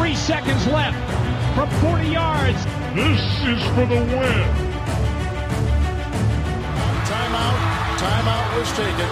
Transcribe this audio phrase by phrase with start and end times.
[0.00, 0.96] Three seconds left
[1.54, 2.64] from 40 yards.
[2.94, 4.48] This is for the win.
[7.04, 7.58] Timeout.
[8.00, 9.10] Timeout was taken.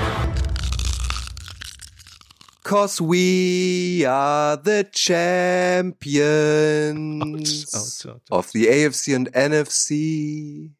[2.62, 6.04] Cause we are the champions
[7.74, 8.22] Ouch, ouch, ouch.
[8.30, 10.70] of the AFC and NFC.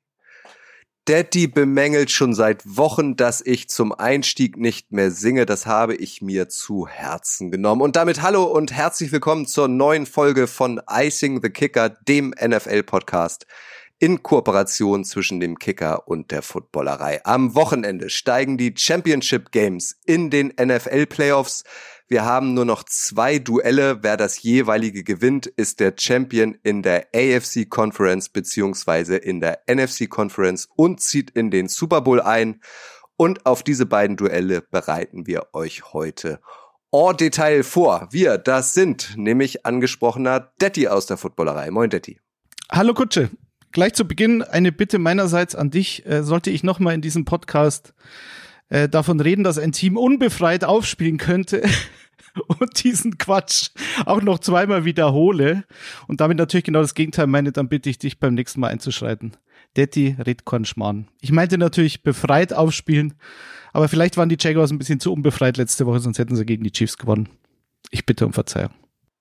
[1.08, 5.46] Daddy bemängelt schon seit Wochen, dass ich zum Einstieg nicht mehr singe.
[5.46, 7.80] Das habe ich mir zu Herzen genommen.
[7.80, 13.46] Und damit hallo und herzlich willkommen zur neuen Folge von Icing the Kicker, dem NFL-Podcast
[13.98, 17.24] in Kooperation zwischen dem Kicker und der Footballerei.
[17.24, 21.64] Am Wochenende steigen die Championship Games in den NFL Playoffs.
[22.10, 24.02] Wir haben nur noch zwei Duelle.
[24.02, 30.08] Wer das jeweilige gewinnt, ist der Champion in der AFC Conference beziehungsweise in der NFC
[30.08, 32.62] Conference und zieht in den Super Bowl ein.
[33.18, 36.40] Und auf diese beiden Duelle bereiten wir euch heute
[36.92, 38.08] en Detail vor.
[38.10, 41.70] Wir, das sind nämlich angesprochener Detti aus der Footballerei.
[41.70, 42.18] Moin Detti.
[42.70, 43.28] Hallo Kutsche.
[43.70, 46.06] Gleich zu Beginn eine Bitte meinerseits an dich.
[46.06, 47.92] Äh, sollte ich nochmal in diesem Podcast
[48.68, 51.62] äh, davon reden, dass ein Team unbefreit aufspielen könnte
[52.60, 53.70] und diesen Quatsch
[54.06, 55.64] auch noch zweimal wiederhole
[56.06, 59.36] und damit natürlich genau das Gegenteil meine, dann bitte ich dich beim nächsten Mal einzuschreiten.
[59.76, 61.08] Detti red kein Schmarrn.
[61.20, 63.14] Ich meinte natürlich befreit aufspielen,
[63.72, 66.64] aber vielleicht waren die Jaguars ein bisschen zu unbefreit letzte Woche, sonst hätten sie gegen
[66.64, 67.28] die Chiefs gewonnen.
[67.90, 68.72] Ich bitte um Verzeihung.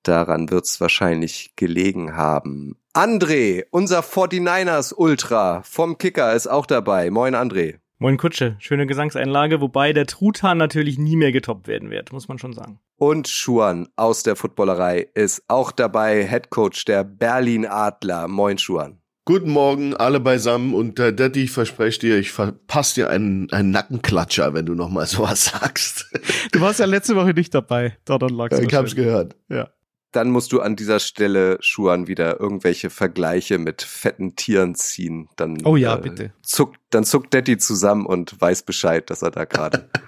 [0.03, 2.77] Daran wird's wahrscheinlich gelegen haben.
[2.93, 7.11] André, unser 49ers Ultra vom Kicker ist auch dabei.
[7.11, 7.79] Moin André.
[7.99, 12.37] Moin Kutsche, schöne Gesangseinlage, wobei der Truthahn natürlich nie mehr getoppt werden wird, muss man
[12.37, 12.79] schon sagen.
[12.95, 18.27] Und Schuan aus der Footballerei ist auch dabei, Head Coach der Berlin Adler.
[18.27, 19.01] Moin Schuan.
[19.25, 20.75] Guten Morgen, alle beisammen.
[20.75, 24.89] Und äh, Daddy, ich verspreche dir, ich verpasse dir einen, einen Nackenklatscher, wenn du noch
[24.89, 26.05] mal sowas sagst.
[26.51, 27.97] Du warst ja letzte Woche nicht dabei.
[28.05, 29.35] Daran lag's ich hab's gehört.
[29.49, 29.69] Ja.
[30.11, 35.27] Dann musst du an dieser Stelle, Schuan, wieder irgendwelche Vergleiche mit fetten Tieren ziehen.
[35.35, 36.33] Dann, Oh ja, äh, bitte.
[36.41, 39.89] Zuckt, dann zuckt Daddy zusammen und weiß Bescheid, dass er da gerade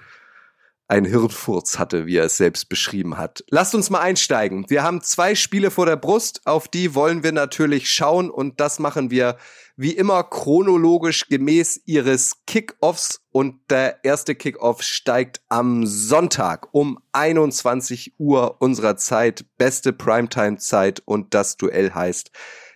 [0.90, 3.44] ein Hirnfurz hatte, wie er es selbst beschrieben hat.
[3.48, 4.66] Lasst uns mal einsteigen.
[4.68, 8.80] Wir haben zwei Spiele vor der Brust, auf die wollen wir natürlich schauen und das
[8.80, 9.36] machen wir
[9.76, 18.14] wie immer chronologisch gemäß ihres Kickoffs und der erste Kickoff steigt am Sonntag um 21
[18.18, 22.32] Uhr unserer Zeit, beste Primetime-Zeit und das Duell heißt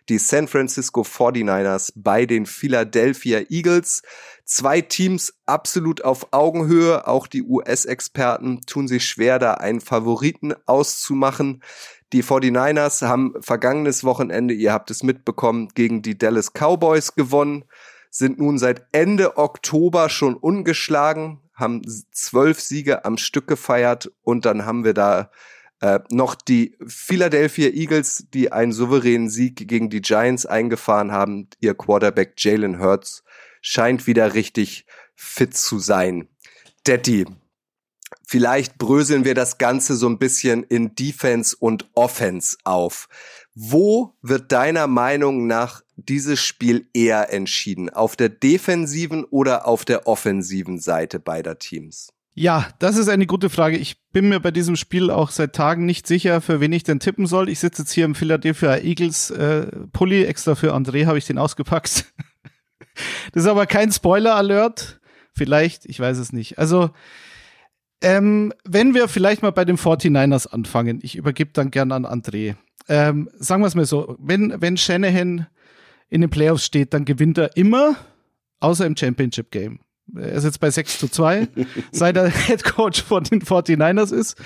[0.09, 4.03] die San Francisco 49ers bei den Philadelphia Eagles.
[4.47, 7.07] Zwei Teams absolut auf Augenhöhe.
[7.07, 11.63] Auch die US-Experten tun sich schwer, da einen Favoriten auszumachen.
[12.13, 17.65] Die 49ers haben vergangenes Wochenende, ihr habt es mitbekommen, gegen die Dallas Cowboys gewonnen,
[18.11, 21.83] sind nun seit Ende Oktober schon ungeschlagen, haben
[22.13, 25.31] zwölf Siege am Stück gefeiert und dann haben wir da
[25.81, 31.49] äh, noch die Philadelphia Eagles, die einen souveränen Sieg gegen die Giants eingefahren haben.
[31.61, 33.25] Ihr Quarterback Jalen Hurts
[33.65, 34.85] scheint wieder richtig
[35.17, 36.29] fit zu sein.
[36.87, 37.25] Detti,
[38.27, 43.09] vielleicht bröseln wir das Ganze so ein bisschen in Defense und Offense auf.
[43.55, 47.89] Wo wird deiner Meinung nach dieses Spiel eher entschieden?
[47.89, 52.13] Auf der defensiven oder auf der offensiven Seite beider Teams?
[52.35, 53.79] Ja, das ist eine gute Frage.
[53.79, 57.01] Ich bin mir bei diesem Spiel auch seit Tagen nicht sicher, für wen ich denn
[57.01, 57.49] tippen soll.
[57.49, 61.39] Ich sitze jetzt hier im Philadelphia Eagles äh, Pulli, extra für André habe ich den
[61.39, 62.13] ausgepackt.
[63.33, 65.01] das ist aber kein Spoiler-Alert.
[65.33, 66.59] Vielleicht, ich weiß es nicht.
[66.59, 66.91] Also,
[68.03, 72.55] ähm, wenn wir vielleicht mal bei den 49ers anfangen, ich übergebe dann gern an André.
[72.89, 75.47] Ähm, sagen wir es mal so, wenn, wenn Shanahan
[76.11, 77.97] in den Playoffs steht, dann gewinnt er immer,
[78.61, 79.81] außer im Championship Game.
[80.15, 81.49] Er ist jetzt bei 6 zu 2,
[81.93, 84.37] seit er Head Coach von den 49ers ist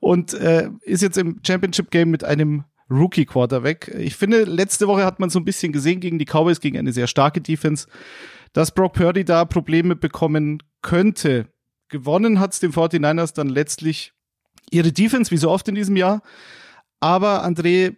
[0.00, 3.94] und äh, ist jetzt im Championship Game mit einem Rookie Quarterback.
[3.98, 6.92] Ich finde, letzte Woche hat man so ein bisschen gesehen gegen die Cowboys, gegen eine
[6.92, 7.86] sehr starke Defense,
[8.52, 11.48] dass Brock Purdy da Probleme bekommen könnte.
[11.88, 14.12] Gewonnen hat's den 49ers dann letztlich
[14.70, 16.22] ihre Defense, wie so oft in diesem Jahr.
[17.00, 17.96] Aber André,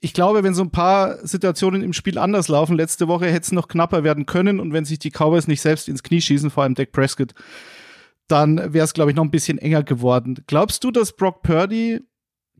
[0.00, 3.52] ich glaube, wenn so ein paar Situationen im Spiel anders laufen, letzte Woche hätte es
[3.52, 6.62] noch knapper werden können und wenn sich die Cowboys nicht selbst ins Knie schießen, vor
[6.62, 7.34] allem Dak Prescott,
[8.28, 10.44] dann wäre es, glaube ich, noch ein bisschen enger geworden.
[10.46, 12.00] Glaubst du, dass Brock Purdy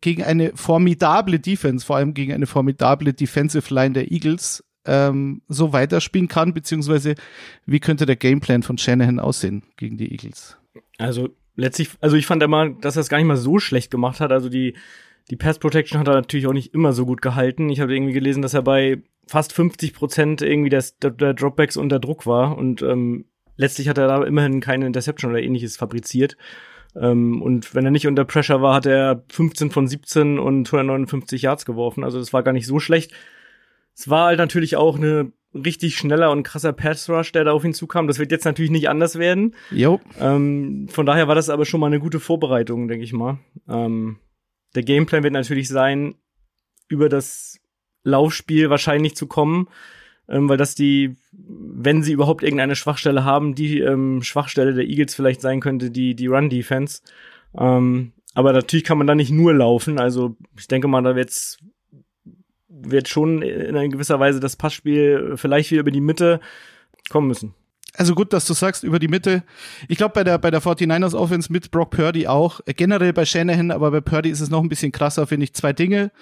[0.00, 5.72] gegen eine formidable Defense, vor allem gegen eine formidable Defensive Line der Eagles, ähm, so
[5.72, 7.14] weiterspielen kann, beziehungsweise
[7.66, 10.56] wie könnte der Gameplan von Shanahan aussehen gegen die Eagles?
[10.96, 14.20] Also letztlich, also ich fand immer, dass er es gar nicht mal so schlecht gemacht
[14.20, 14.32] hat.
[14.32, 14.74] Also die,
[15.30, 17.68] die Pass Protection hat er natürlich auch nicht immer so gut gehalten.
[17.68, 21.98] Ich habe irgendwie gelesen, dass er bei fast 50 Prozent irgendwie der, der Dropbacks unter
[21.98, 26.38] Druck war und ähm, letztlich hat er da immerhin keine Interception oder ähnliches fabriziert.
[27.00, 31.42] Ähm, und wenn er nicht unter Pressure war, hat er 15 von 17 und 159
[31.42, 32.04] Yards geworfen.
[32.04, 33.12] Also das war gar nicht so schlecht.
[33.94, 37.64] Es war halt natürlich auch eine richtig schneller und krasser Pass Rush, der da auf
[37.64, 38.06] ihn zukam.
[38.06, 39.54] Das wird jetzt natürlich nicht anders werden.
[39.70, 40.00] Jo.
[40.20, 43.38] Ähm, von daher war das aber schon mal eine gute Vorbereitung, denke ich mal.
[43.68, 44.18] Ähm,
[44.74, 46.14] der Gameplan wird natürlich sein,
[46.88, 47.58] über das
[48.04, 49.68] Laufspiel wahrscheinlich zu kommen,
[50.28, 55.14] ähm, weil das die, wenn sie überhaupt irgendeine Schwachstelle haben, die ähm, Schwachstelle der Eagles
[55.14, 57.02] vielleicht sein könnte, die, die Run-Defense.
[57.56, 59.98] Ähm, aber natürlich kann man da nicht nur laufen.
[59.98, 61.58] Also ich denke mal, da wird's
[62.68, 66.40] wird schon in gewisser Weise das Passspiel vielleicht wieder über die Mitte
[67.10, 67.54] kommen müssen.
[67.96, 69.42] Also gut, dass du sagst, über die Mitte.
[69.88, 72.60] Ich glaube, bei der, bei der 49ers Offense mit Brock Purdy auch.
[72.66, 75.54] Generell bei Shanahan, aber bei Purdy ist es noch ein bisschen krasser, finde ich.
[75.54, 76.12] Zwei Dinge.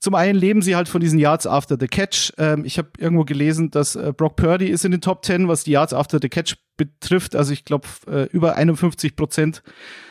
[0.00, 2.32] Zum einen leben sie halt von diesen Yards after the Catch.
[2.38, 5.64] Ähm, ich habe irgendwo gelesen, dass äh, Brock Purdy ist in den Top 10, was
[5.64, 7.34] die Yards after the Catch betrifft.
[7.34, 9.62] Also ich glaube, äh, über 51 Prozent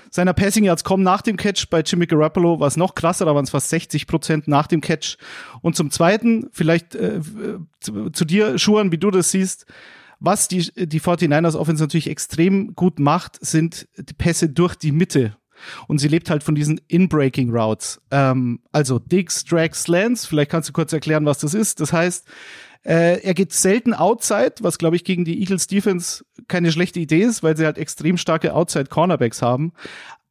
[0.10, 1.70] seiner Passing Yards kommen nach dem Catch.
[1.70, 4.82] Bei Jimmy Garoppolo war es noch krasser, da waren es fast 60 Prozent nach dem
[4.82, 5.18] Catch.
[5.62, 7.22] Und zum Zweiten, vielleicht äh,
[7.80, 9.66] zu, zu, dir, Schuhan, wie du das siehst,
[10.20, 15.38] was die, die 49ers Offense natürlich extrem gut macht, sind die Pässe durch die Mitte.
[15.88, 18.02] Und sie lebt halt von diesen In-Breaking Routes.
[18.12, 20.26] Ähm, also Digs, Drags, Slants.
[20.26, 21.80] Vielleicht kannst du kurz erklären, was das ist.
[21.80, 22.28] Das heißt,
[22.84, 27.22] äh, er geht selten outside, was glaube ich gegen die Eagles Defense keine schlechte Idee
[27.22, 29.74] ist, weil sie halt extrem starke Outside Cornerbacks haben.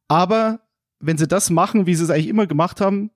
[0.07, 0.61] Aber
[0.99, 3.11] wenn sie das machen, wie sie es eigentlich immer gemacht haben,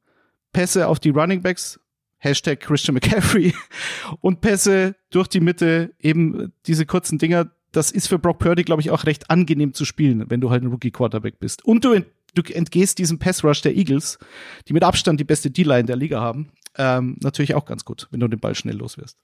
[0.53, 1.79] Pässe auf die Running Backs,
[2.17, 3.53] Hashtag Christian McCaffrey
[4.21, 8.81] und Pässe durch die Mitte, eben diese kurzen Dinger, das ist für Brock Purdy, glaube
[8.81, 11.63] ich, auch recht angenehm zu spielen, wenn du halt ein Rookie-Quarterback bist.
[11.65, 12.03] Und du,
[12.33, 14.19] du entgehst diesem Pass-Rush der Eagles,
[14.67, 16.51] die mit Abstand die beste D-Line der Liga haben.
[16.77, 19.17] Ähm, natürlich auch ganz gut, wenn du den Ball schnell los wirst.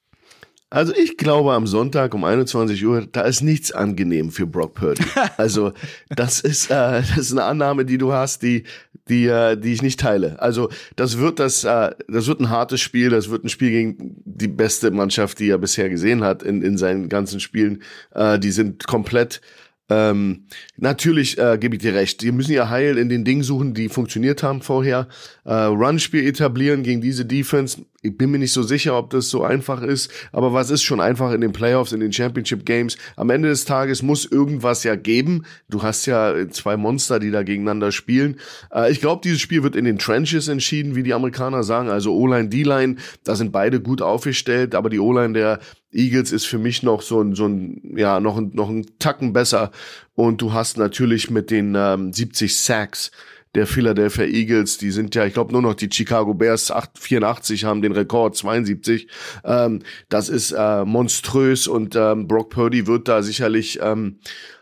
[0.70, 5.04] Also ich glaube am Sonntag um 21 Uhr, da ist nichts angenehm für Brock Purdy.
[5.38, 5.72] Also
[6.10, 8.64] das ist äh, das ist eine Annahme, die du hast, die
[9.08, 10.42] die äh, die ich nicht teile.
[10.42, 14.16] Also das wird das äh, das wird ein hartes Spiel, das wird ein Spiel gegen
[14.26, 17.82] die beste Mannschaft, die er bisher gesehen hat in in seinen ganzen Spielen.
[18.14, 19.40] Äh, die sind komplett
[19.90, 22.22] ähm, natürlich äh, gebe ich dir recht.
[22.22, 25.08] Die müssen ja Heil in den Dingen suchen, die funktioniert haben vorher.
[25.46, 27.86] Äh, Run-Spiel etablieren gegen diese Defense.
[28.02, 30.12] Ich bin mir nicht so sicher, ob das so einfach ist.
[30.32, 32.98] Aber was ist schon einfach in den Playoffs, in den Championship Games?
[33.16, 35.46] Am Ende des Tages muss irgendwas ja geben.
[35.70, 38.40] Du hast ja zwei Monster, die da gegeneinander spielen.
[38.74, 41.90] Äh, ich glaube, dieses Spiel wird in den Trenches entschieden, wie die Amerikaner sagen.
[41.90, 44.76] Also O-Line, D-Line, da sind beide gut aufgestellt.
[44.76, 45.60] Aber die O-Line der
[45.98, 49.34] Eagles ist für mich noch so ein, so ein, ja, noch ein, noch ein Tacken
[49.34, 49.72] besser.
[50.16, 53.12] Und du hast natürlich mit den ähm, 70 Sacks
[53.56, 57.64] der Philadelphia Eagles, die sind ja, ich glaube, nur noch die Chicago Bears 8, 84
[57.64, 59.08] haben den Rekord 72.
[59.44, 64.20] Ähm, das ist äh, monströs und ähm, Brock Purdy wird da sicherlich ähm,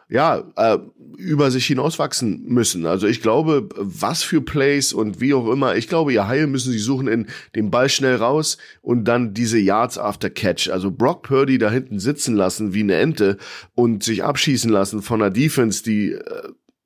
[0.09, 0.77] ja, äh,
[1.17, 2.85] über sich hinauswachsen müssen.
[2.85, 6.71] Also ich glaube, was für Plays und wie auch immer, ich glaube, ihr Heil müssen
[6.71, 10.69] sie suchen in den Ball schnell raus und dann diese Yards after Catch.
[10.69, 13.37] Also Brock Purdy da hinten sitzen lassen wie eine Ente
[13.73, 16.21] und sich abschießen lassen von einer Defense, die äh,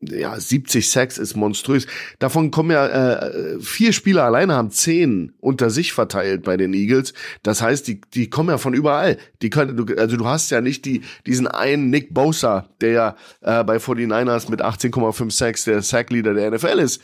[0.02, 1.86] ja, 70 Sacks ist monströs.
[2.20, 7.14] Davon kommen ja äh, vier Spieler alleine haben zehn unter sich verteilt bei den Eagles.
[7.44, 9.18] Das heißt, die die kommen ja von überall.
[9.42, 13.16] Die können, du, also du hast ja nicht die diesen einen Nick Bosa, der ja
[13.42, 17.02] äh, bei 49ers mit 18,5 Sacks der Sackleader der NFL ist.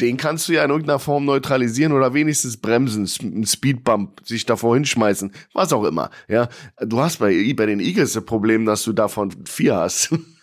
[0.00, 4.76] Den kannst du ja in irgendeiner Form neutralisieren oder wenigstens bremsen, einen Speedbump, sich davor
[4.76, 6.10] hinschmeißen, was auch immer.
[6.28, 6.48] Ja,
[6.80, 10.14] du hast bei bei den Eagles das Problem, dass du davon vier hast.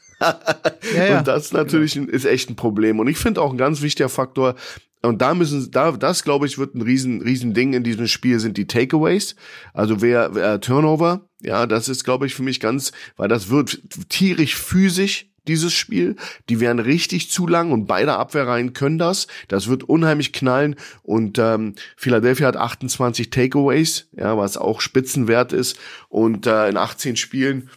[0.96, 1.20] ja, ja.
[1.20, 2.12] Und das natürlich genau.
[2.12, 3.00] ist echt ein Problem.
[3.00, 4.55] Und ich finde auch ein ganz wichtiger Faktor,
[5.01, 8.39] und da müssen, da, das glaube ich, wird ein riesen, riesen Ding in diesem Spiel
[8.39, 9.36] sind die Takeaways.
[9.74, 13.79] Also wer, wer Turnover, ja, das ist, glaube ich, für mich ganz, weil das wird
[14.10, 16.15] tierisch physisch, dieses Spiel.
[16.50, 19.27] Die werden richtig zu lang und beide Abwehrreihen können das.
[19.48, 20.75] Das wird unheimlich knallen.
[21.03, 25.77] Und ähm, Philadelphia hat 28 Takeaways, ja, was auch Spitzenwert ist.
[26.10, 27.70] Und äh, in 18 Spielen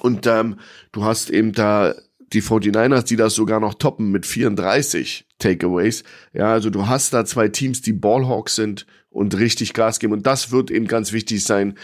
[0.00, 0.56] und ähm,
[0.92, 1.94] du hast eben da
[2.32, 6.04] die 49ers, die das sogar noch toppen mit 34 Takeaways.
[6.32, 10.12] Ja, also du hast da zwei Teams, die Ballhawks sind und richtig Gas geben.
[10.12, 11.78] Und das wird eben ganz wichtig sein.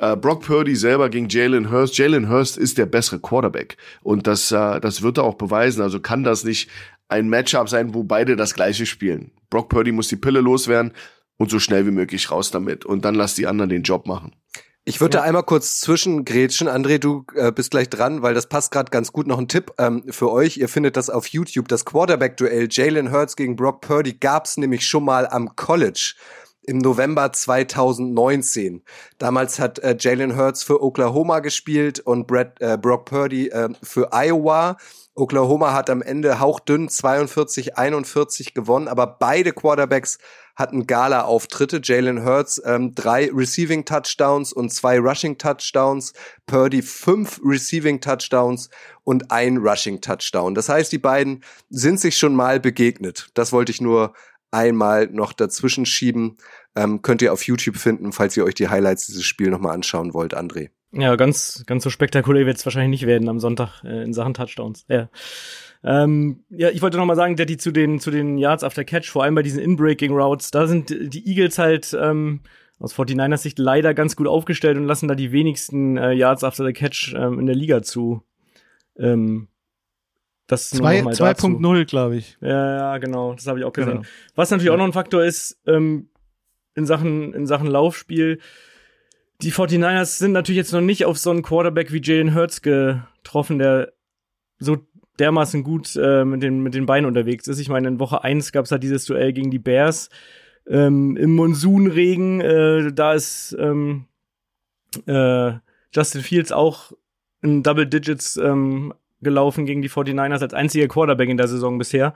[0.00, 1.96] Äh, Brock Purdy selber gegen Jalen Hurst.
[1.98, 3.76] Jalen Hurst ist der bessere Quarterback.
[4.02, 5.82] Und das, äh, das wird er auch beweisen.
[5.82, 6.68] Also kann das nicht
[7.08, 9.30] ein Matchup sein, wo beide das gleiche spielen.
[9.50, 10.92] Brock Purdy muss die Pille loswerden
[11.36, 12.84] und so schnell wie möglich raus damit.
[12.84, 14.32] Und dann lass die anderen den Job machen.
[14.88, 15.22] Ich würde ja.
[15.22, 16.68] da einmal kurz zwischengrätschen.
[16.68, 19.26] André, du äh, bist gleich dran, weil das passt gerade ganz gut.
[19.26, 20.58] Noch ein Tipp ähm, für euch.
[20.58, 21.66] Ihr findet das auf YouTube.
[21.66, 26.14] Das Quarterback-Duell Jalen Hurts gegen Brock Purdy gab's nämlich schon mal am College
[26.62, 28.84] im November 2019.
[29.18, 34.12] Damals hat äh, Jalen Hurts für Oklahoma gespielt und Brad, äh, Brock Purdy äh, für
[34.12, 34.76] Iowa.
[35.16, 40.18] Oklahoma hat am Ende hauchdünn 42, 41 gewonnen, aber beide Quarterbacks
[40.54, 41.80] hatten Gala-Auftritte.
[41.82, 46.12] Jalen Hurts ähm, drei Receiving Touchdowns und zwei Rushing Touchdowns.
[46.46, 48.68] Purdy fünf Receiving Touchdowns
[49.04, 50.54] und ein Rushing Touchdown.
[50.54, 53.30] Das heißt, die beiden sind sich schon mal begegnet.
[53.34, 54.12] Das wollte ich nur
[54.50, 56.36] einmal noch dazwischen schieben.
[56.74, 60.12] Ähm, könnt ihr auf YouTube finden, falls ihr euch die Highlights dieses Spiels nochmal anschauen
[60.12, 60.70] wollt, André.
[60.98, 64.34] Ja, ganz, ganz so spektakulär wird es wahrscheinlich nicht werden am Sonntag äh, in Sachen
[64.34, 64.86] Touchdowns.
[64.88, 65.08] Ja.
[65.84, 69.10] Ähm, ja, ich wollte noch mal sagen, Daddy, zu den, zu den Yards after Catch,
[69.10, 72.40] vor allem bei diesen In-Breaking Routes, da sind die Eagles halt ähm,
[72.78, 76.64] aus 49ers Sicht leider ganz gut aufgestellt und lassen da die wenigsten äh, Yards after
[76.64, 78.22] the Catch ähm, in der Liga zu.
[78.98, 79.48] Ähm,
[80.46, 82.38] das 2.0, glaube ich.
[82.40, 83.98] Ja, ja, genau, das habe ich auch gesehen.
[83.98, 84.08] Genau.
[84.34, 84.72] Was natürlich ja.
[84.72, 86.08] auch noch ein Faktor ist, ähm,
[86.74, 88.38] in Sachen, in Sachen Laufspiel,
[89.42, 93.58] die 49ers sind natürlich jetzt noch nicht auf so einen Quarterback wie Jalen Hurts getroffen,
[93.58, 93.92] der
[94.58, 94.78] so
[95.18, 97.58] dermaßen gut äh, mit, den, mit den Beinen unterwegs ist.
[97.58, 100.10] Ich meine, in Woche 1 gab es halt dieses Duell gegen die Bears
[100.66, 102.40] ähm, im Monsunregen.
[102.40, 104.06] Äh, da ist ähm,
[105.06, 105.52] äh,
[105.92, 106.92] Justin Fields auch
[107.42, 112.14] in Double Digits ähm, gelaufen gegen die 49ers als einziger Quarterback in der Saison bisher.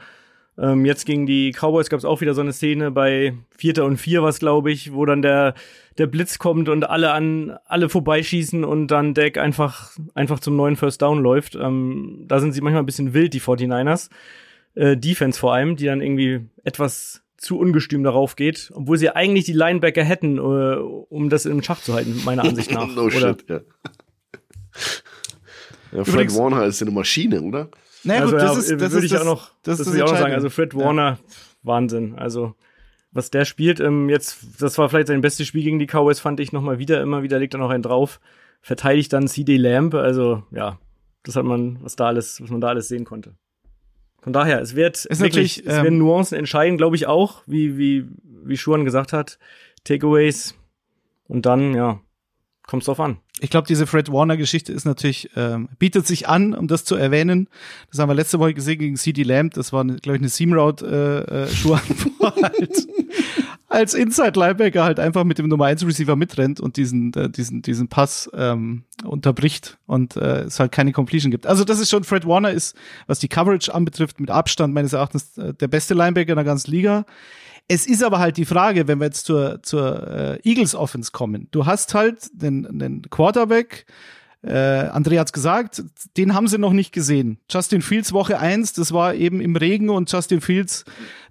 [0.59, 3.97] Ähm, jetzt gegen die Cowboys gab es auch wieder so eine Szene bei Vierter und
[3.97, 5.55] Vier, was glaube ich, wo dann der,
[5.99, 10.77] der Blitz kommt und alle an alle vorbeischießen und dann Deck einfach, einfach zum neuen
[10.77, 11.55] First Down läuft.
[11.55, 14.11] Ähm, da sind sie manchmal ein bisschen wild, die 49ers.
[14.75, 19.47] Äh, Defense vor allem, die dann irgendwie etwas zu ungestüm darauf geht, obwohl sie eigentlich
[19.47, 22.87] die Linebacker hätten, äh, um das im Schach zu halten, meiner Ansicht nach.
[22.87, 23.11] no oder?
[23.11, 23.61] shit, ja.
[25.93, 27.71] ja Fred Warner ist eine Maschine, oder?
[28.05, 29.95] Naja, also, gut, das ja, ist, das würde ich das, auch noch, das, das, das
[29.95, 30.35] ich auch noch sagen.
[30.35, 31.19] Also Fred Warner, ja.
[31.63, 32.15] Wahnsinn.
[32.17, 32.55] Also
[33.13, 36.41] was der spielt, ähm, jetzt, das war vielleicht sein bestes Spiel gegen die Cowboys, fand
[36.41, 38.21] ich nochmal wieder, immer wieder legt er noch einen drauf,
[38.61, 40.79] verteidigt dann CD Lamb, also ja,
[41.25, 43.35] das hat man, was da alles, was man da alles sehen konnte.
[44.23, 47.79] Von daher, es wird ist wirklich, es ähm, werden Nuancen entscheiden, glaube ich auch, wie,
[47.79, 49.39] wie, wie Schuhan gesagt hat,
[49.85, 50.55] Takeaways
[51.27, 52.01] und dann, ja,
[52.67, 53.19] kommt's drauf an.
[53.41, 57.49] Ich glaube, diese Fred Warner-Geschichte ist natürlich, ähm, bietet sich an, um das zu erwähnen.
[57.91, 59.55] Das haben wir letzte Woche gesehen gegen CD Lamb.
[59.55, 61.47] Das war, glaube ich, eine Seam Route äh, äh,
[62.21, 62.87] halt
[63.71, 67.63] als Inside Linebacker halt einfach mit dem Nummer 1 Receiver mitrennt und diesen äh, diesen
[67.63, 71.47] diesen Pass ähm, unterbricht und äh, es halt keine Completion gibt.
[71.47, 75.39] Also das ist schon Fred Warner ist, was die Coverage anbetrifft, mit Abstand meines Erachtens
[75.39, 77.07] äh, der beste Linebacker in der ganzen Liga.
[77.73, 81.47] Es ist aber halt die Frage, wenn wir jetzt zur, zur äh, Eagles Offense kommen.
[81.53, 83.87] Du hast halt den, den Quarterback,
[84.43, 85.83] äh, André hat's gesagt,
[86.17, 87.39] den haben sie noch nicht gesehen.
[87.51, 90.85] Justin Fields Woche eins, das war eben im Regen und Justin Fields,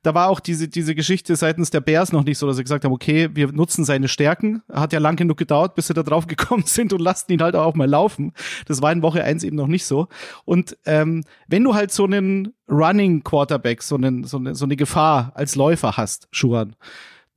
[0.03, 2.85] da war auch diese, diese Geschichte seitens der Bears noch nicht so, dass sie gesagt
[2.85, 4.61] haben, okay, wir nutzen seine Stärken.
[4.71, 7.55] Hat ja lang genug gedauert, bis sie da drauf gekommen sind und lassen ihn halt
[7.55, 8.33] auch mal laufen.
[8.65, 10.07] Das war in Woche eins eben noch nicht so.
[10.45, 14.75] Und ähm, wenn du halt so einen Running Quarterback, so, einen, so, eine, so eine
[14.75, 16.75] Gefahr als Läufer hast, Schuhan,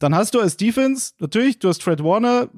[0.02, 2.48] dann hast du als Defense, natürlich, du hast Fred Warner,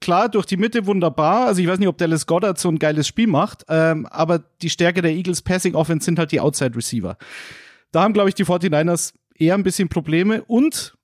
[0.00, 1.46] klar, durch die Mitte wunderbar.
[1.46, 4.70] Also ich weiß nicht, ob Dallas Goddard so ein geiles Spiel macht, ähm, aber die
[4.70, 7.18] Stärke der Eagles Passing Offense sind halt die Outside Receiver.
[7.92, 10.96] Da haben, glaube ich, die 49ers eher ein bisschen Probleme und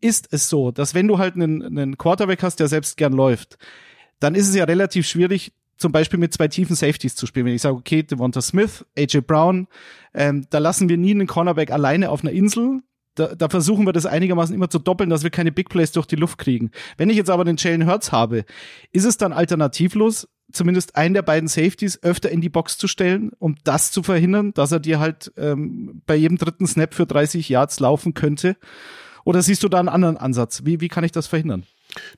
[0.00, 3.58] ist es so, dass wenn du halt einen, einen Quarterback hast, der selbst gern läuft,
[4.20, 7.46] dann ist es ja relativ schwierig, zum Beispiel mit zwei tiefen Safeties zu spielen.
[7.46, 9.66] Wenn ich sage, okay, Devonta Smith, AJ Brown,
[10.14, 12.82] ähm, da lassen wir nie einen Cornerback alleine auf einer Insel,
[13.14, 16.06] da, da versuchen wir das einigermaßen immer zu doppeln, dass wir keine Big Plays durch
[16.06, 16.70] die Luft kriegen.
[16.96, 18.44] Wenn ich jetzt aber den Jalen Hurts habe,
[18.92, 23.30] ist es dann alternativlos, zumindest einen der beiden Safeties öfter in die Box zu stellen,
[23.38, 27.48] um das zu verhindern, dass er dir halt ähm, bei jedem dritten Snap für 30
[27.48, 28.56] Yards laufen könnte?
[29.24, 30.62] Oder siehst du da einen anderen Ansatz?
[30.64, 31.64] Wie, wie kann ich das verhindern?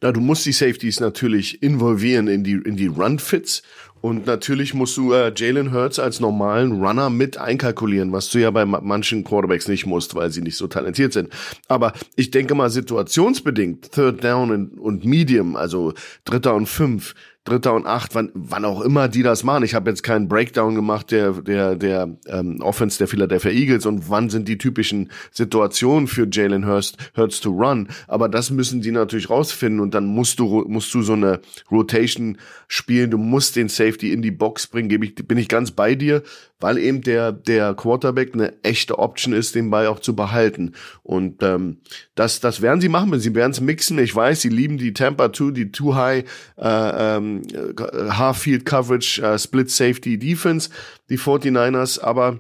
[0.01, 3.63] Na, du musst die Safeties natürlich involvieren in die, in die Run-Fits
[4.03, 8.51] und natürlich musst du äh, Jalen Hurts als normalen Runner mit einkalkulieren, was du ja
[8.51, 11.29] bei manchen Quarterbacks nicht musst, weil sie nicht so talentiert sind.
[11.69, 17.75] Aber ich denke mal situationsbedingt, Third Down und, und Medium, also Dritter und Fünf, Dritter
[17.75, 19.65] und Acht, wann, wann auch immer die das machen.
[19.65, 24.09] Ich habe jetzt keinen Breakdown gemacht der der der ähm, Offense der Philadelphia Eagles und
[24.09, 27.89] wann sind die typischen Situationen für Jalen Hurst Hurts to run.
[28.07, 32.39] Aber das müssen die natürlich rausfinden und dann musst du musst du so eine Rotation
[32.69, 33.11] spielen.
[33.11, 34.89] Du musst den Safety in die Box bringen.
[34.89, 36.23] Gebe ich bin ich ganz bei dir
[36.63, 40.73] weil eben der, der Quarterback eine echte Option ist, den Ball auch zu behalten.
[41.03, 41.79] Und ähm,
[42.15, 43.99] das, das werden sie machen, sie werden es mixen.
[43.99, 46.25] Ich weiß, sie lieben die Tampa 2, die Too High
[46.57, 50.71] äh, ähm, Half-Field Coverage, äh, Split Safety Defense,
[51.09, 52.39] die 49ers, aber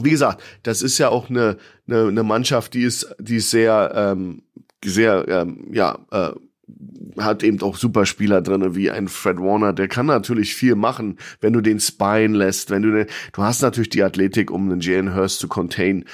[0.00, 3.92] wie gesagt, das ist ja auch eine, eine, eine Mannschaft, die ist, die ist sehr,
[3.94, 4.42] ähm,
[4.84, 6.30] sehr, ähm, ja, äh,
[7.18, 11.52] hat eben auch Superspieler drinne wie ein Fred Warner, der kann natürlich viel machen, wenn
[11.52, 15.14] du den spine lässt, wenn du den, du hast natürlich die Athletik, um einen Jalen
[15.14, 16.04] Hurst zu contain.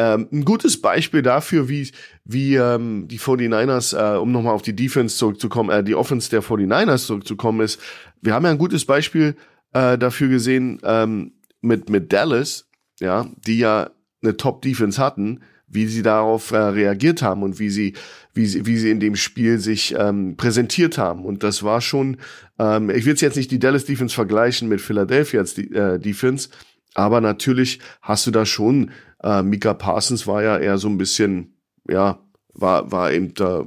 [0.00, 1.90] Ähm, ein gutes Beispiel dafür, wie,
[2.24, 6.42] wie ähm, die 49ers, äh, um nochmal auf die Defense zurückzukommen, äh, die Offense der
[6.42, 7.78] 49ers zurückzukommen ist,
[8.22, 9.36] wir haben ja ein gutes Beispiel
[9.74, 12.66] äh, dafür gesehen ähm, mit, mit Dallas,
[12.98, 13.90] ja, die ja
[14.22, 17.92] eine Top-Defense hatten, wie sie darauf äh, reagiert haben und wie sie,
[18.32, 21.26] wie sie, wie sie in dem Spiel sich ähm, präsentiert haben.
[21.26, 22.16] Und das war schon,
[22.58, 26.48] ähm, ich will jetzt nicht die Dallas Defense vergleichen mit Philadelphia's äh, Defense,
[26.94, 28.90] aber natürlich hast du da schon,
[29.22, 31.54] äh, Mika Parsons war ja eher so ein bisschen,
[31.88, 32.20] ja,
[32.54, 33.64] war, war eben, da,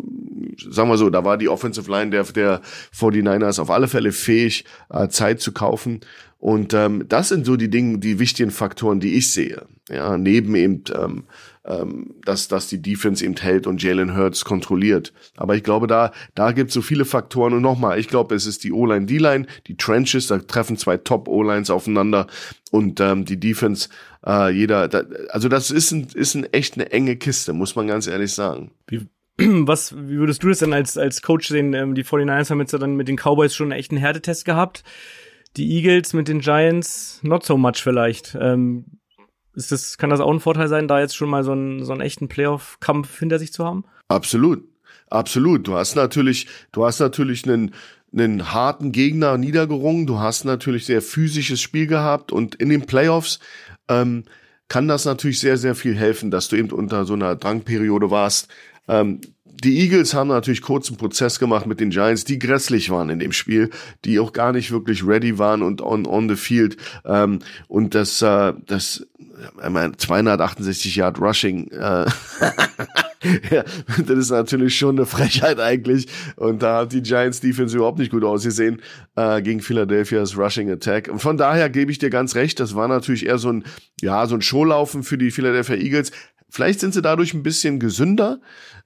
[0.57, 2.61] sagen wir so, da war die Offensive Line der, der
[2.95, 6.01] 49ers auf alle Fälle fähig, äh, Zeit zu kaufen.
[6.37, 9.65] Und ähm, das sind so die Dinge, die wichtigen Faktoren, die ich sehe.
[9.89, 11.23] Ja, neben eben, ähm,
[11.65, 15.13] ähm, dass, dass die Defense eben hält und Jalen Hurts kontrolliert.
[15.37, 17.53] Aber ich glaube, da, da gibt es so viele Faktoren.
[17.53, 21.69] Und nochmal, ich glaube, es ist die O-Line, D-Line, die Trenches, da treffen zwei Top-O-Lines
[21.69, 22.27] aufeinander
[22.71, 23.89] und ähm, die Defense,
[24.25, 27.87] äh, jeder, da, also das ist, ein, ist ein echt eine enge Kiste, muss man
[27.87, 28.71] ganz ehrlich sagen.
[28.87, 31.73] Wie, was, wie würdest du das denn als, als Coach sehen?
[31.73, 34.83] Ähm, die 49ers haben jetzt dann mit den Cowboys schon einen echten Härtetest gehabt.
[35.55, 38.35] Die Eagles mit den Giants not so much vielleicht.
[38.39, 38.85] Ähm,
[39.55, 41.91] ist das, kann das auch ein Vorteil sein, da jetzt schon mal so einen, so
[41.91, 43.85] einen echten Playoff-Kampf hinter sich zu haben?
[44.07, 44.63] Absolut.
[45.09, 45.67] Absolut.
[45.67, 47.73] Du hast natürlich, du hast natürlich einen,
[48.11, 50.07] einen harten Gegner niedergerungen.
[50.07, 53.39] Du hast natürlich sehr physisches Spiel gehabt und in den Playoffs
[53.87, 54.23] ähm,
[54.69, 58.47] kann das natürlich sehr, sehr viel helfen, dass du eben unter so einer Drangperiode warst.
[58.87, 59.21] Ähm,
[59.63, 63.31] die Eagles haben natürlich kurzen Prozess gemacht mit den Giants, die grässlich waren in dem
[63.31, 63.69] Spiel,
[64.05, 66.77] die auch gar nicht wirklich ready waren und on, on the field.
[67.05, 72.05] Ähm, und das, äh, das, ich meine, 268 Yard Rushing, äh,
[73.51, 73.63] ja,
[74.05, 76.07] das ist natürlich schon eine Frechheit eigentlich.
[76.35, 78.81] Und da hat die Giants Defense überhaupt nicht gut ausgesehen
[79.15, 81.07] äh, gegen Philadelphia's Rushing Attack.
[81.07, 83.63] Und von daher gebe ich dir ganz recht, das war natürlich eher so ein,
[84.01, 86.11] ja, so ein Showlaufen für die Philadelphia Eagles.
[86.49, 88.39] Vielleicht sind sie dadurch ein bisschen gesünder.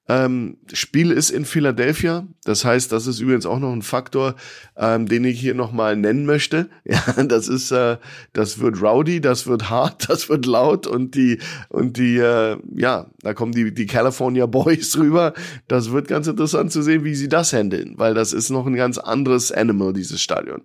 [0.10, 2.26] Ähm, Spiel ist in Philadelphia.
[2.46, 4.36] Das heißt, das ist übrigens auch noch ein Faktor,
[4.78, 6.70] ähm, den ich hier nochmal nennen möchte.
[6.90, 7.98] Ja, das ist, äh,
[8.32, 13.08] das wird rowdy, das wird hart, das wird laut und die, und die, äh, ja,
[13.22, 15.34] da kommen die, die California Boys rüber.
[15.68, 18.76] Das wird ganz interessant zu sehen, wie sie das handeln, weil das ist noch ein
[18.76, 20.62] ganz anderes Animal, dieses Stadion.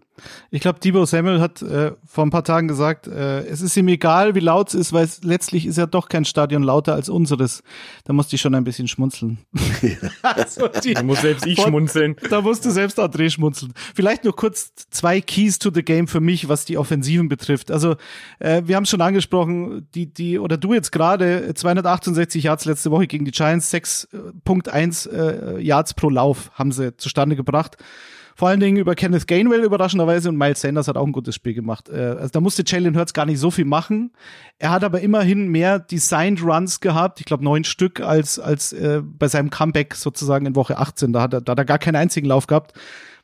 [0.51, 3.89] Ich glaube, Debo Samuel hat äh, vor ein paar Tagen gesagt, äh, es ist ihm
[3.89, 7.65] egal, wie laut es ist, weil letztlich ist ja doch kein Stadion lauter als unseres.
[8.05, 9.32] Da musste ich schon ein bisschen schmunzeln.
[10.23, 12.17] also die, da muss selbst ich schmunzeln.
[12.31, 13.73] Da musste selbst André schmunzeln.
[13.95, 17.71] Vielleicht nur kurz zwei Keys to the Game für mich, was die Offensiven betrifft.
[17.71, 17.97] Also
[18.39, 23.07] äh, wir haben schon angesprochen, die die oder du jetzt gerade 268 Yards letzte Woche
[23.07, 27.77] gegen die Giants, 6.1 äh, Yards pro Lauf haben sie zustande gebracht.
[28.35, 31.55] Vor allen Dingen über Kenneth Gainwell überraschenderweise und Miles Sanders hat auch ein gutes Spiel
[31.55, 31.89] gemacht.
[31.89, 34.13] Äh, also da musste Jalen Hurts gar nicht so viel machen.
[34.59, 39.03] Er hat aber immerhin mehr Designed Runs gehabt, ich glaube neun Stück, als, als äh,
[39.03, 41.13] bei seinem Comeback sozusagen in Woche 18.
[41.13, 42.75] Da hat er, da hat er gar keinen einzigen Lauf gehabt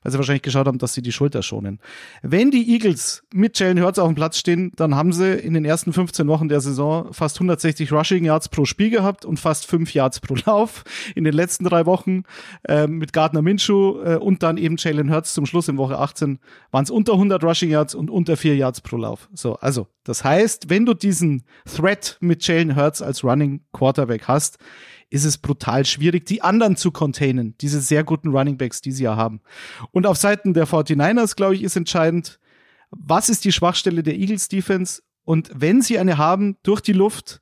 [0.02, 1.80] weil sie wahrscheinlich geschaut haben, dass sie die Schulter schonen.
[2.22, 5.64] Wenn die Eagles mit Jalen Hurts auf dem Platz stehen, dann haben sie in den
[5.64, 9.92] ersten 15 Wochen der Saison fast 160 Rushing Yards pro Spiel gehabt und fast 5
[9.94, 10.84] Yards pro Lauf.
[11.14, 12.22] In den letzten drei Wochen
[12.64, 16.38] äh, mit Gardner Minshew äh, und dann eben Jalen Hurts zum Schluss in Woche 18
[16.70, 19.28] waren es unter 100 Rushing Yards und unter 4 Yards pro Lauf.
[19.32, 24.58] So, also das heißt, wenn du diesen Threat mit Jalen Hurts als Running Quarterback hast,
[25.10, 29.04] ist es brutal schwierig, die anderen zu containen, diese sehr guten Running Backs, die sie
[29.04, 29.40] ja haben.
[29.90, 32.38] Und auf Seiten der 49ers, glaube ich, ist entscheidend,
[32.90, 35.02] was ist die Schwachstelle der Eagles Defense?
[35.24, 37.40] Und wenn sie eine haben durch die Luft,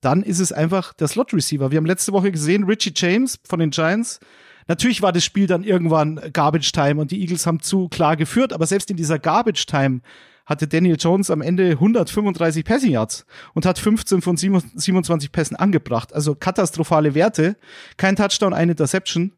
[0.00, 1.70] dann ist es einfach der Slot Receiver.
[1.70, 4.20] Wir haben letzte Woche gesehen, Richie James von den Giants.
[4.68, 8.52] Natürlich war das Spiel dann irgendwann Garbage Time und die Eagles haben zu klar geführt,
[8.52, 10.00] aber selbst in dieser Garbage Time
[10.46, 16.14] hatte Daniel Jones am Ende 135 Passing Yards und hat 15 von 27 Pässen angebracht.
[16.14, 17.56] Also katastrophale Werte.
[17.96, 19.32] Kein Touchdown, eine Interception.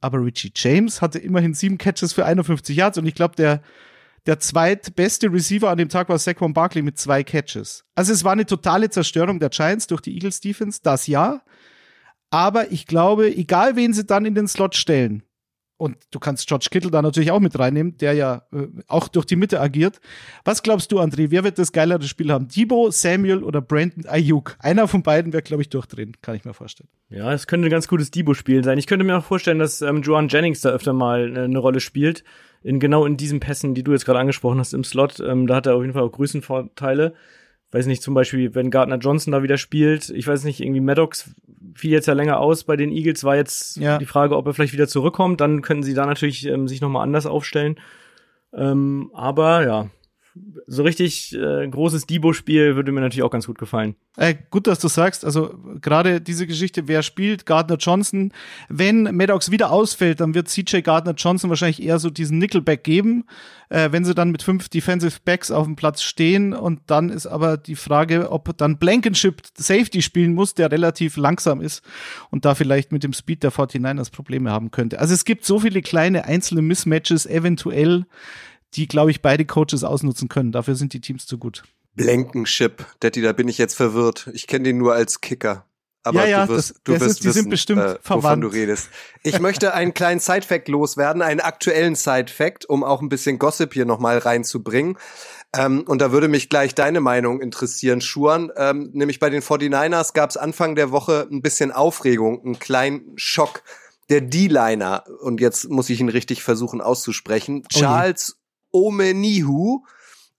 [0.00, 3.62] Aber Richie James hatte immerhin sieben Catches für 51 Yards und ich glaube, der,
[4.26, 7.84] der zweitbeste Receiver an dem Tag war Saquon Barkley mit zwei Catches.
[7.94, 11.42] Also es war eine totale Zerstörung der Giants durch die Eagles Defense, das ja.
[12.30, 15.22] Aber ich glaube, egal wen sie dann in den Slot stellen,
[15.80, 19.24] und du kannst George Kittle da natürlich auch mit reinnehmen, der ja äh, auch durch
[19.24, 19.98] die Mitte agiert.
[20.44, 22.48] Was glaubst du, André, wer wird das geilere Spiel haben?
[22.48, 24.56] Debo, Samuel oder Brandon Ayuk?
[24.58, 26.90] Einer von beiden wird, glaube ich, durchdrehen, kann ich mir vorstellen.
[27.08, 28.76] Ja, es könnte ein ganz gutes Debo-Spiel sein.
[28.76, 31.80] Ich könnte mir auch vorstellen, dass ähm, Joan Jennings da öfter mal äh, eine Rolle
[31.80, 32.24] spielt.
[32.62, 35.18] In genau in diesen Pässen, die du jetzt gerade angesprochen hast im Slot.
[35.20, 37.14] Ähm, da hat er auf jeden Fall auch Größenvorteile.
[37.72, 41.30] Weiß nicht, zum Beispiel, wenn Gardner Johnson da wieder spielt, ich weiß nicht, irgendwie Maddox
[41.74, 43.98] fiel jetzt ja länger aus bei den Eagles, war jetzt ja.
[43.98, 47.04] die Frage, ob er vielleicht wieder zurückkommt, dann können sie da natürlich ähm, sich nochmal
[47.04, 47.78] anders aufstellen.
[48.52, 49.90] Ähm, aber ja,
[50.66, 53.96] so richtig äh, großes Debo-Spiel würde mir natürlich auch ganz gut gefallen.
[54.16, 58.32] Äh, gut, dass du sagst, also gerade diese Geschichte, wer spielt, Gardner Johnson.
[58.68, 63.24] Wenn Maddox wieder ausfällt, dann wird CJ Gardner Johnson wahrscheinlich eher so diesen Nickelback geben,
[63.70, 66.52] äh, wenn sie dann mit fünf Defensive Backs auf dem Platz stehen.
[66.52, 71.60] Und dann ist aber die Frage, ob dann Blankenship Safety spielen muss, der relativ langsam
[71.60, 71.82] ist
[72.30, 75.00] und da vielleicht mit dem Speed der 49ers Probleme haben könnte.
[75.00, 78.06] Also es gibt so viele kleine einzelne Mismatches eventuell
[78.74, 80.52] die, glaube ich, beide Coaches ausnutzen können.
[80.52, 81.62] Dafür sind die Teams zu gut.
[81.94, 84.30] Blankenship, Daddy, da bin ich jetzt verwirrt.
[84.32, 85.66] Ich kenne den nur als Kicker.
[86.02, 88.24] Aber ja, ja, du wirst, das, du wirst ist, die wissen, sind bestimmt äh, verwandt.
[88.24, 88.88] wovon du redest.
[89.22, 93.84] Ich möchte einen kleinen Side-Fact loswerden, einen aktuellen Side-Fact, um auch ein bisschen Gossip hier
[93.84, 94.96] nochmal reinzubringen.
[95.54, 98.50] Ähm, und da würde mich gleich deine Meinung interessieren, Schuan.
[98.56, 103.12] Ähm, nämlich bei den 49ers gab es Anfang der Woche ein bisschen Aufregung, einen kleinen
[103.16, 103.62] Schock.
[104.08, 108.39] Der D-Liner, und jetzt muss ich ihn richtig versuchen auszusprechen, Charles
[108.72, 109.84] Omenihu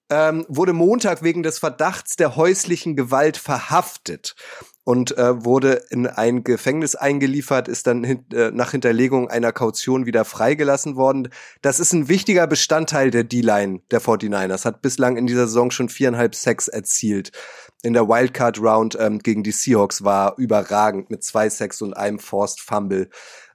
[0.10, 4.36] ähm, wurde Montag wegen des Verdachts der häuslichen Gewalt verhaftet
[4.84, 10.06] und äh, wurde in ein Gefängnis eingeliefert, ist dann hin, äh, nach Hinterlegung einer Kaution
[10.06, 11.30] wieder freigelassen worden.
[11.62, 15.88] Das ist ein wichtiger Bestandteil der D-Line der 49ers, hat bislang in dieser Saison schon
[15.88, 17.32] viereinhalb Sacks erzielt.
[17.84, 22.20] In der Wildcard Round ähm, gegen die Seahawks war überragend mit zwei Sacks und einem
[22.20, 23.10] Forced Fumble.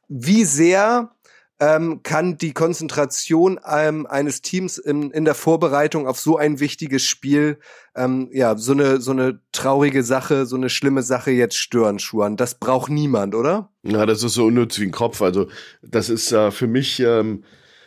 [0.09, 1.16] Wie sehr
[1.59, 7.05] ähm, kann die Konzentration ähm, eines Teams in, in der Vorbereitung auf so ein wichtiges
[7.05, 7.59] Spiel,
[7.95, 12.37] ähm, ja, so eine, so eine traurige Sache, so eine schlimme Sache jetzt stören, Schuan.
[12.37, 13.71] Das braucht niemand, oder?
[13.83, 15.23] Ja, das ist so unnütz wie ein Kopf.
[15.23, 15.49] Also,
[15.83, 17.45] das ist äh, für mich ähm,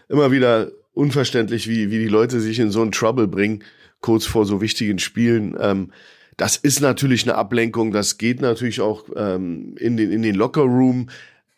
[0.07, 3.63] immer wieder unverständlich, wie, wie die Leute sich in so einen Trouble bringen,
[4.01, 5.55] kurz vor so wichtigen Spielen.
[5.59, 5.91] Ähm,
[6.37, 10.61] das ist natürlich eine Ablenkung, das geht natürlich auch ähm, in den, in den Locker
[10.61, 11.09] Room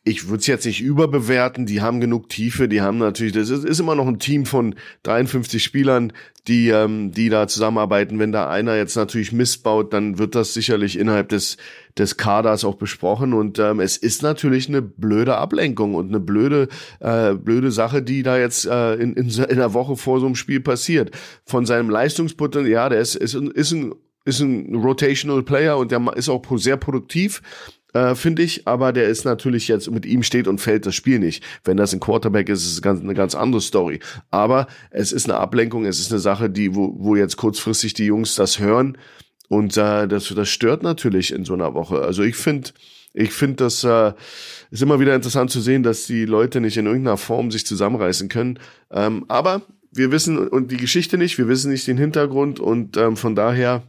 [0.04, 3.64] ich würde es jetzt nicht überbewerten, die haben genug Tiefe, die haben natürlich, das ist,
[3.64, 6.12] ist immer noch ein Team von 53 Spielern,
[6.48, 8.18] die, ähm, die da zusammenarbeiten.
[8.18, 11.58] Wenn da einer jetzt natürlich missbaut, dann wird das sicherlich innerhalb des,
[12.00, 13.34] des Kaders auch besprochen.
[13.34, 16.68] Und ähm, es ist natürlich eine blöde Ablenkung und eine blöde,
[17.00, 20.36] äh, blöde Sache, die da jetzt äh, in, in, in der Woche vor so einem
[20.36, 21.12] Spiel passiert.
[21.46, 23.94] Von seinem Leistungspotenzial, ja, der ist, ist, ist ein
[24.26, 27.42] ist ein Rotational Player und der ist auch sehr produktiv
[27.94, 31.20] äh, finde ich, aber der ist natürlich jetzt, mit ihm steht und fällt das Spiel
[31.20, 31.44] nicht.
[31.64, 34.00] Wenn das ein Quarterback ist, ist es ganz, eine ganz andere Story.
[34.30, 38.06] Aber es ist eine Ablenkung, es ist eine Sache, die, wo, wo jetzt kurzfristig die
[38.06, 38.98] Jungs das hören
[39.50, 42.02] und äh, das, das stört natürlich in so einer Woche.
[42.02, 42.70] Also ich finde,
[43.14, 44.14] ich finde, das äh,
[44.70, 48.30] ist immer wieder interessant zu sehen, dass die Leute nicht in irgendeiner Form sich zusammenreißen
[48.30, 48.60] können.
[48.90, 53.18] Ähm, aber wir wissen und die Geschichte nicht, wir wissen nicht den Hintergrund und ähm,
[53.18, 53.84] von daher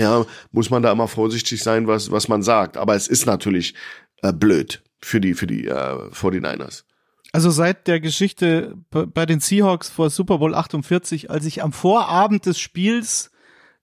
[0.00, 2.76] ja, muss man da immer vorsichtig sein, was, was man sagt.
[2.76, 3.74] Aber es ist natürlich
[4.22, 6.84] äh, blöd für die, für die äh, 49ers.
[7.32, 12.44] Also seit der Geschichte bei den Seahawks vor Super Bowl 48, als ich am Vorabend
[12.46, 13.30] des Spiels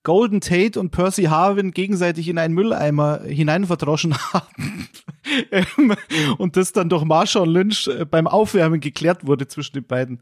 [0.04, 4.88] Golden Tate und Percy Harvin gegenseitig in einen Mülleimer hineinverdroschen haben
[5.52, 5.96] ähm,
[6.38, 10.22] und das dann durch Marshall Lynch äh, beim Aufwärmen geklärt wurde zwischen den beiden,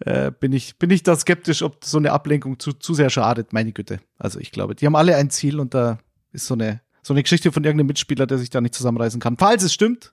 [0.00, 3.52] äh, bin ich bin ich da skeptisch, ob so eine Ablenkung zu, zu sehr schadet.
[3.52, 4.00] Meine Güte.
[4.18, 5.98] Also ich glaube, die haben alle ein Ziel und da
[6.32, 9.36] ist so eine so eine Geschichte von irgendeinem Mitspieler, der sich da nicht zusammenreißen kann.
[9.38, 10.12] Falls es stimmt.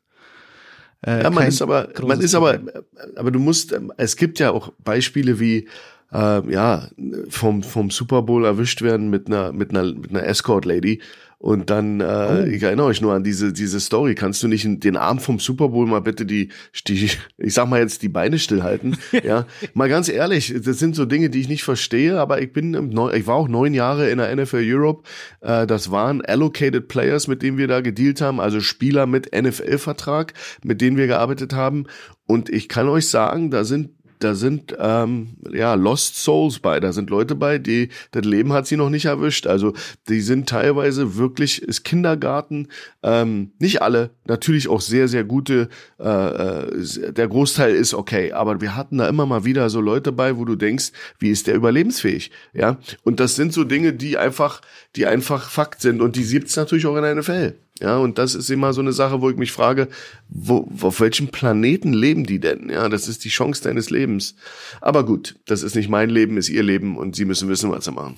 [1.05, 2.59] Äh, ja, man ist aber man ist aber
[3.15, 5.67] aber du musst ähm, es gibt ja auch Beispiele wie
[6.13, 6.87] äh, ja,
[7.29, 11.01] vom, vom Super Bowl erwischt werden mit einer, mit einer, mit einer Escort Lady.
[11.39, 12.47] Und dann, äh, oh.
[12.47, 14.15] ich erinnere euch nur an diese, diese Story.
[14.15, 16.49] Kannst du nicht den Arm vom Super Bowl mal bitte die,
[16.87, 18.97] die ich sag mal jetzt die Beine stillhalten?
[19.23, 22.73] ja, mal ganz ehrlich, das sind so Dinge, die ich nicht verstehe, aber ich bin,
[22.73, 25.03] im Neu ich war auch neun Jahre in der NFL Europe.
[25.41, 30.33] Äh, das waren allocated Players, mit denen wir da gedealt haben, also Spieler mit NFL-Vertrag,
[30.63, 31.85] mit denen wir gearbeitet haben.
[32.25, 36.91] Und ich kann euch sagen, da sind da sind ähm, ja Lost Souls bei, da
[36.91, 39.47] sind Leute bei, die das Leben hat sie noch nicht erwischt.
[39.47, 39.73] Also
[40.09, 42.67] die sind teilweise wirklich ist Kindergarten,
[43.03, 45.69] ähm, nicht alle, natürlich auch sehr sehr gute.
[45.99, 50.11] Äh, äh, der Großteil ist okay, aber wir hatten da immer mal wieder so Leute
[50.11, 52.31] bei, wo du denkst, wie ist der überlebensfähig?
[52.53, 54.61] Ja, und das sind so Dinge, die einfach,
[54.95, 57.55] die einfach Fakt sind und die gibt's natürlich auch in der NFL.
[57.79, 59.87] Ja, und das ist immer so eine Sache, wo ich mich frage,
[60.29, 62.69] wo, auf welchem Planeten leben die denn?
[62.69, 64.35] Ja, das ist die Chance deines Lebens.
[64.81, 67.85] Aber gut, das ist nicht mein Leben, ist ihr Leben und sie müssen wissen, was
[67.85, 68.15] sie machen.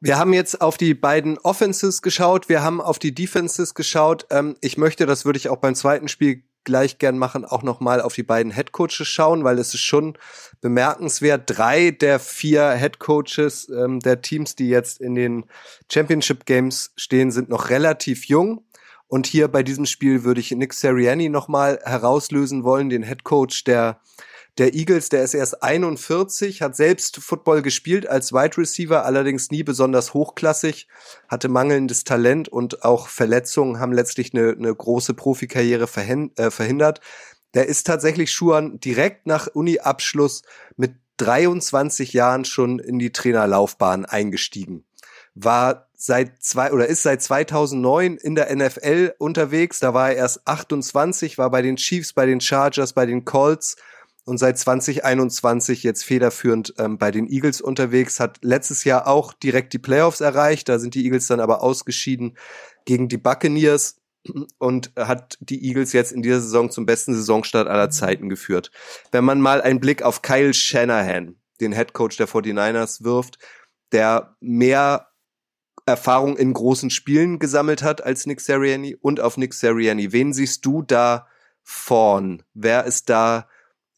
[0.00, 4.26] Wir haben jetzt auf die beiden Offenses geschaut, wir haben auf die Defenses geschaut.
[4.30, 8.00] Ähm, ich möchte, das würde ich auch beim zweiten Spiel gleich gern machen, auch nochmal
[8.00, 10.16] auf die beiden Headcoaches schauen, weil es ist schon
[10.60, 11.44] bemerkenswert.
[11.46, 15.44] Drei der vier Headcoaches ähm, der Teams, die jetzt in den
[15.90, 18.64] Championship Games stehen, sind noch relativ jung.
[19.08, 24.00] Und hier bei diesem Spiel würde ich Nick Seriani nochmal herauslösen wollen, den Headcoach der
[24.58, 29.62] der Eagles, der ist erst 41, hat selbst Football gespielt als Wide Receiver, allerdings nie
[29.62, 30.88] besonders hochklassig,
[31.28, 35.88] hatte mangelndes Talent und auch Verletzungen haben letztlich eine, eine große Profikarriere
[36.36, 37.00] äh, verhindert.
[37.54, 40.42] Der ist tatsächlich Schuhan direkt nach Uni-Abschluss
[40.76, 44.84] mit 23 Jahren schon in die Trainerlaufbahn eingestiegen.
[45.34, 49.78] War seit zwei oder ist seit 2009 in der NFL unterwegs.
[49.78, 53.76] Da war er erst 28, war bei den Chiefs, bei den Chargers, bei den Colts
[54.24, 59.72] und seit 2021 jetzt federführend ähm, bei den Eagles unterwegs, hat letztes Jahr auch direkt
[59.72, 62.36] die Playoffs erreicht, da sind die Eagles dann aber ausgeschieden
[62.84, 63.96] gegen die Buccaneers
[64.58, 68.70] und hat die Eagles jetzt in dieser Saison zum besten Saisonstart aller Zeiten geführt.
[69.10, 73.38] Wenn man mal einen Blick auf Kyle Shanahan, den Head Coach der 49ers wirft,
[73.90, 75.08] der mehr
[75.84, 80.12] Erfahrung in großen Spielen gesammelt hat als Nick Sirianni und auf Nick Sirianni.
[80.12, 81.26] Wen siehst du da
[81.64, 82.44] vorn?
[82.54, 83.48] Wer ist da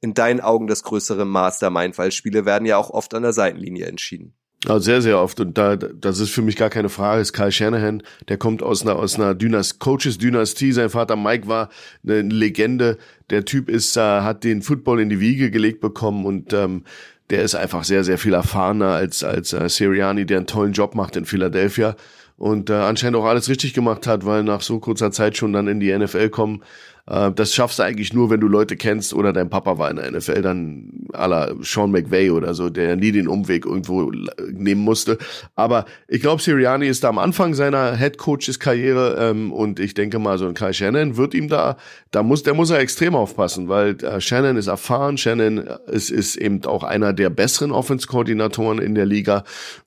[0.04, 1.98] in deinen Augen das größere Mastermind?
[1.98, 4.34] Weil Spiele werden ja auch oft an der Seitenlinie entschieden.
[4.66, 5.40] Ja, sehr, sehr oft.
[5.40, 7.20] Und da, das ist für mich gar keine Frage.
[7.20, 10.72] Ist Kyle Shanahan, der kommt aus einer, aus einer Dynast Coaches-Dynastie.
[10.72, 11.68] Sein Vater Mike war
[12.02, 12.96] eine Legende.
[13.30, 16.84] Der Typ ist, äh, hat den Football in die Wiege gelegt bekommen und ähm,
[17.30, 20.94] der ist einfach sehr, sehr viel erfahrener als, als äh, Siriani, der einen tollen Job
[20.94, 21.96] macht in Philadelphia
[22.36, 25.68] und äh, anscheinend auch alles richtig gemacht hat, weil nach so kurzer Zeit schon dann
[25.68, 26.62] in die NFL kommen,
[27.06, 29.96] äh, das schaffst du eigentlich nur, wenn du Leute kennst oder dein Papa war in
[29.96, 34.10] der NFL, dann à la Sean McVay oder so, der nie den Umweg irgendwo
[34.50, 35.18] nehmen musste.
[35.54, 39.94] Aber ich glaube, Sirianni ist da am Anfang seiner Head Coaches Karriere ähm, und ich
[39.94, 41.76] denke mal, so ein Kai Shannon wird ihm da,
[42.10, 46.36] da muss, der muss er extrem aufpassen, weil äh, Shannon ist erfahren, Shannon ist, ist
[46.36, 49.44] eben auch einer der besseren Offense-Koordinatoren in der Liga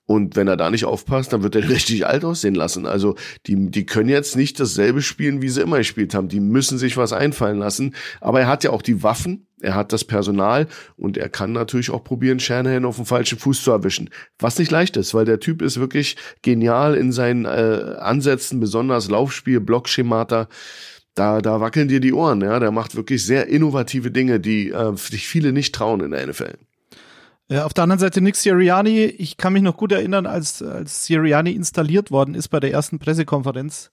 [0.08, 2.86] und wenn er da nicht aufpasst, dann wird er richtig alt aussehen lassen.
[2.86, 3.14] Also
[3.46, 6.28] die, die können jetzt nicht dasselbe spielen, wie sie immer gespielt haben.
[6.28, 7.94] Die müssen sich was einfallen lassen.
[8.20, 11.90] Aber er hat ja auch die Waffen, er hat das Personal und er kann natürlich
[11.90, 14.10] auch probieren, Shanahan auf den falschen Fuß zu erwischen.
[14.38, 19.08] Was nicht leicht ist, weil der Typ ist wirklich genial in seinen äh, Ansätzen, besonders
[19.08, 20.48] Laufspiel, Blockschemata.
[21.14, 22.42] Da, da wackeln dir die Ohren.
[22.42, 26.24] Ja, der macht wirklich sehr innovative Dinge, die äh, sich viele nicht trauen in der
[26.26, 26.54] NFL.
[27.50, 31.06] Ja, auf der anderen Seite Nick Sirianni, ich kann mich noch gut erinnern, als, als
[31.06, 33.90] Sirianni installiert worden ist bei der ersten Pressekonferenz.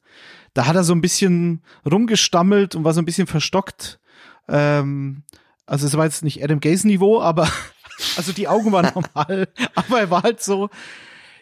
[0.56, 4.00] Da hat er so ein bisschen rumgestammelt und war so ein bisschen verstockt.
[4.48, 5.24] Ähm,
[5.66, 7.48] also es war jetzt nicht Adam Gaze Niveau, aber
[8.18, 10.70] also die Augen waren normal, aber er war halt so,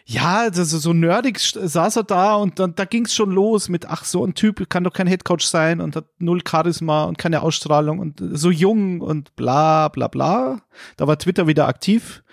[0.04, 4.04] ja, das so nerdig saß er da und dann da ging's schon los mit, ach,
[4.04, 8.00] so ein Typ kann doch kein Headcoach sein und hat null Charisma und keine Ausstrahlung
[8.00, 10.60] und so jung und bla bla bla.
[10.96, 12.24] Da war Twitter wieder aktiv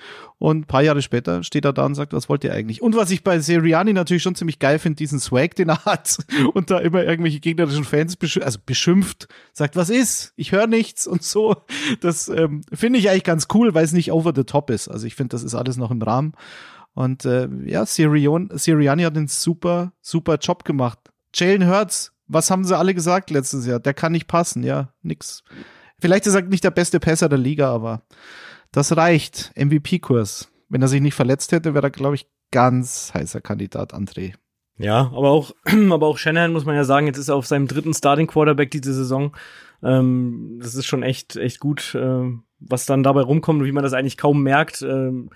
[0.41, 2.81] und paar Jahre später steht er da und sagt, was wollt ihr eigentlich?
[2.81, 6.17] Und was ich bei Seriani natürlich schon ziemlich geil finde, diesen Swag, den er hat
[6.55, 10.33] und da immer irgendwelche gegnerischen Fans besch also beschimpft, sagt, was ist?
[10.37, 11.57] Ich höre nichts und so.
[11.99, 14.87] Das ähm, finde ich eigentlich ganz cool, weil es nicht over the top ist.
[14.87, 16.33] Also ich finde, das ist alles noch im Rahmen.
[16.95, 20.97] Und äh, ja, Sirion, Siriani hat einen super, super Job gemacht.
[21.35, 23.79] Jalen Hurts, was haben sie alle gesagt letztes Jahr?
[23.79, 25.43] Der kann nicht passen, ja, nix.
[25.99, 28.01] Vielleicht ist er nicht der beste Passer der Liga, aber
[28.71, 29.51] das reicht.
[29.55, 30.51] MVP-Kurs.
[30.69, 34.33] Wenn er sich nicht verletzt hätte, wäre er, glaube ich, ganz heißer Kandidat, André.
[34.77, 35.51] Ja, aber auch,
[35.91, 38.71] aber auch Shanahan muss man ja sagen, jetzt ist er auf seinem dritten Starting Quarterback
[38.71, 39.35] diese Saison.
[39.83, 43.83] Ähm, das ist schon echt, echt gut, äh, was dann dabei rumkommt und wie man
[43.83, 44.81] das eigentlich kaum merkt.
[44.81, 45.29] Ähm,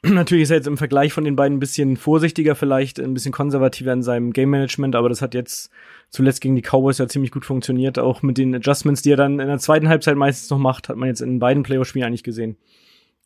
[0.04, 3.32] Natürlich ist er jetzt im Vergleich von den beiden ein bisschen vorsichtiger, vielleicht ein bisschen
[3.32, 5.70] konservativer in seinem Game Management, aber das hat jetzt
[6.08, 7.98] zuletzt gegen die Cowboys ja ziemlich gut funktioniert.
[7.98, 10.96] Auch mit den Adjustments, die er dann in der zweiten Halbzeit meistens noch macht, hat
[10.96, 12.56] man jetzt in beiden Playoff-Spielen eigentlich gesehen.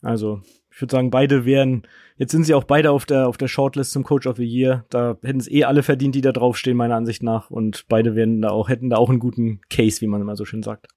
[0.03, 1.85] Also, ich würde sagen, beide wären,
[2.17, 4.85] jetzt sind sie auch beide auf der, auf der Shortlist zum Coach of the Year.
[4.91, 7.51] Da hätten es eh alle verdient, die da draufstehen, meiner Ansicht nach.
[7.51, 10.45] Und beide werden da auch, hätten da auch einen guten Case, wie man immer so
[10.45, 10.89] schön sagt.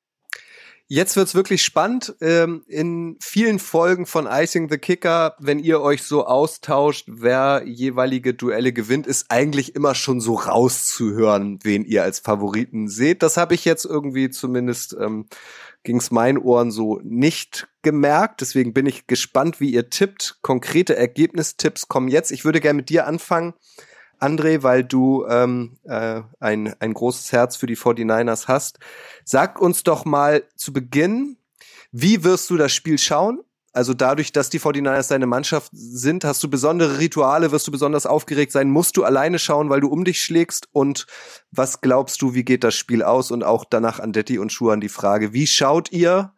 [0.89, 2.15] Jetzt wird's wirklich spannend.
[2.21, 8.34] Ähm, in vielen Folgen von Icing the Kicker, wenn ihr euch so austauscht, wer jeweilige
[8.34, 13.21] Duelle gewinnt, ist eigentlich immer schon so rauszuhören, wen ihr als Favoriten seht.
[13.21, 15.26] Das habe ich jetzt irgendwie zumindest ähm,
[15.84, 18.39] ging's meinen Ohren so nicht gemerkt.
[18.39, 20.38] Deswegen bin ich gespannt, wie ihr tippt.
[20.41, 22.32] Konkrete Ergebnistipps kommen jetzt.
[22.32, 23.54] Ich würde gerne mit dir anfangen.
[24.19, 28.80] André, weil du ähm, äh, ein, ein großes Herz für die 49ers hast.
[29.23, 31.38] Sag uns doch mal zu Beginn,
[31.91, 33.41] wie wirst du das Spiel schauen?
[33.73, 38.08] Also dadurch, dass die 49ers deine Mannschaft sind, hast du besondere Rituale, wirst du besonders
[38.08, 41.06] aufgeregt sein, musst du alleine schauen, weil du um dich schlägst und
[41.51, 43.30] was glaubst du, wie geht das Spiel aus?
[43.30, 46.34] Und auch danach an Detti und Schuhan die Frage, wie schaut ihr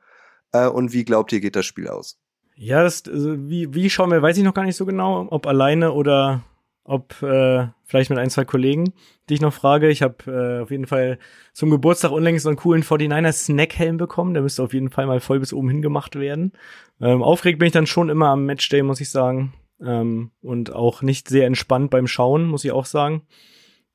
[0.51, 2.17] äh, und wie glaubt ihr, geht das Spiel aus?
[2.55, 5.47] Ja, das, also wie, wie schauen wir, weiß ich noch gar nicht so genau, ob
[5.47, 6.43] alleine oder
[6.89, 8.93] ob äh, vielleicht mit ein, zwei Kollegen,
[9.29, 9.89] die ich noch frage.
[9.89, 11.19] Ich habe äh, auf jeden Fall
[11.53, 14.33] zum Geburtstag unlängst so einen coolen 49er Snackhelm bekommen.
[14.33, 16.51] Der müsste auf jeden Fall mal voll bis oben hingemacht werden.
[16.99, 19.53] Ähm, aufgeregt bin ich dann schon immer am Matchday, muss ich sagen.
[19.79, 23.21] Ähm, und auch nicht sehr entspannt beim Schauen, muss ich auch sagen.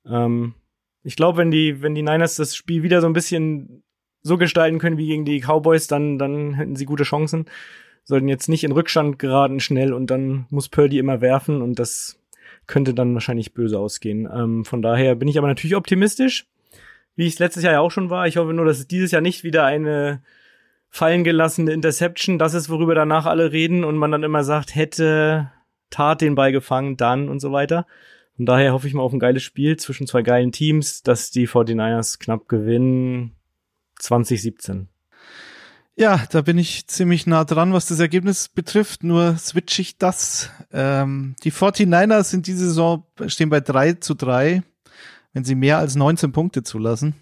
[0.07, 0.55] Ähm,
[1.03, 3.83] ich glaube, wenn die, wenn die Niners das Spiel wieder so ein bisschen
[4.23, 7.47] so gestalten können wie gegen die Cowboys, dann, dann hätten sie gute Chancen.
[8.05, 12.21] Sollten jetzt nicht in Rückstand geraten schnell und dann muss Purdy immer werfen und das
[12.67, 14.29] könnte dann wahrscheinlich böse ausgehen.
[14.33, 16.47] Ähm, von daher bin ich aber natürlich optimistisch,
[17.17, 18.27] wie ich es letztes Jahr ja auch schon war.
[18.27, 20.23] Ich hoffe nur, dass es dieses Jahr nicht wieder eine
[20.91, 25.51] fallen gelassene Interception, das ist, worüber danach alle reden und man dann immer sagt, hätte
[25.91, 27.87] Tat den Ball gefangen, dann und so weiter.
[28.37, 31.49] Von daher hoffe ich mal auf ein geiles Spiel zwischen zwei geilen Teams, dass die
[31.49, 33.33] 49ers knapp gewinnen.
[33.99, 34.89] 2017.
[35.97, 39.05] Ja, da bin ich ziemlich nah dran, was das Ergebnis betrifft.
[39.05, 40.51] Nur switch ich das.
[40.73, 44.65] Ähm, die 49ers sind diese Saison, stehen bei 3 zu 3,
[45.35, 47.15] wenn sie mehr als 19 Punkte zulassen.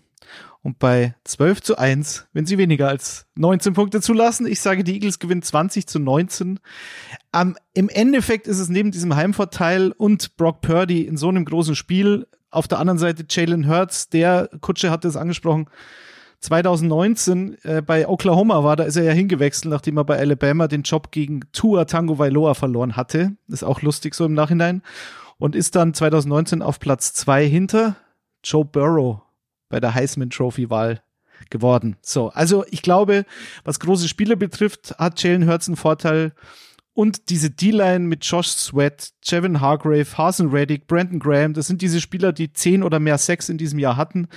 [0.63, 4.47] Und bei 12 zu 1, wenn sie weniger als 19 Punkte zulassen.
[4.47, 6.59] Ich sage, die Eagles gewinnen 20 zu 19.
[7.35, 11.75] Ähm, Im Endeffekt ist es neben diesem Heimvorteil und Brock Purdy in so einem großen
[11.75, 15.69] Spiel auf der anderen Seite Jalen Hurts, der Kutsche hatte es angesprochen,
[16.43, 20.83] 2019 äh, bei Oklahoma war, da ist er ja hingewechselt, nachdem er bei Alabama den
[20.83, 23.37] Job gegen Tua Tango Vailoa verloren hatte.
[23.49, 24.83] ist auch lustig so im Nachhinein.
[25.39, 27.97] Und ist dann 2019 auf Platz zwei hinter
[28.45, 29.23] Joe Burrow
[29.69, 31.01] bei der Heisman Trophy Wahl
[31.51, 31.97] geworden.
[32.03, 33.25] So, also ich glaube,
[33.65, 36.33] was große Spiele betrifft, hat Jalen Hurts einen Vorteil.
[36.95, 42.01] Und diese D-Line mit Josh Sweat, Jevin Hargrave, Hasan Reddick, Brandon Graham, das sind diese
[42.01, 44.29] Spieler, die zehn oder mehr Sex in diesem Jahr hatten.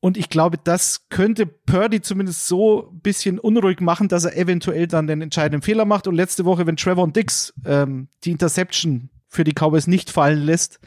[0.00, 4.86] Und ich glaube, das könnte Purdy zumindest so ein bisschen unruhig machen, dass er eventuell
[4.86, 6.06] dann den entscheidenden Fehler macht.
[6.06, 10.80] Und letzte Woche, wenn Trevor Dix ähm, die Interception für die Cowboys nicht fallen lässt,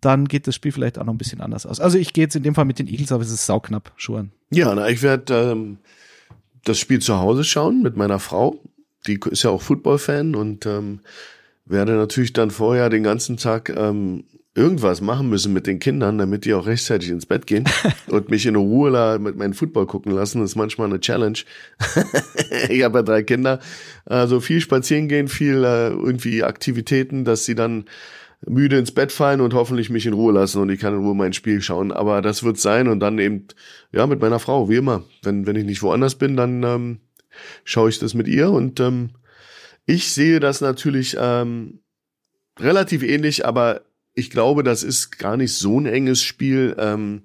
[0.00, 1.80] dann geht das Spiel vielleicht auch noch ein bisschen anders aus.
[1.80, 4.32] Also ich gehe jetzt in dem Fall mit den Eagles, aber es ist sauknapp, Schuhen.
[4.50, 5.78] Ja, na, ich werde ähm,
[6.64, 8.60] das Spiel zu Hause schauen mit meiner Frau.
[9.06, 11.00] Die ist ja auch Football-Fan und ähm,
[11.64, 14.24] werde natürlich dann vorher den ganzen Tag ähm,
[14.58, 17.64] irgendwas machen müssen mit den Kindern, damit die auch rechtzeitig ins Bett gehen
[18.08, 20.40] und mich in Ruhe mit meinem Football gucken lassen.
[20.40, 21.38] Das ist manchmal eine Challenge.
[22.68, 23.60] ich habe ja drei Kinder.
[24.04, 27.84] Also viel spazieren gehen, viel äh, irgendwie Aktivitäten, dass sie dann
[28.46, 31.14] müde ins Bett fallen und hoffentlich mich in Ruhe lassen und ich kann in Ruhe
[31.14, 31.92] mein Spiel schauen.
[31.92, 33.46] Aber das wird sein und dann eben,
[33.92, 35.04] ja, mit meiner Frau, wie immer.
[35.22, 36.98] Wenn, wenn ich nicht woanders bin, dann ähm,
[37.64, 39.10] schaue ich das mit ihr und ähm,
[39.86, 41.80] ich sehe das natürlich ähm,
[42.60, 43.82] relativ ähnlich, aber
[44.18, 46.74] ich glaube, das ist gar nicht so ein enges Spiel.
[46.78, 47.22] Ähm,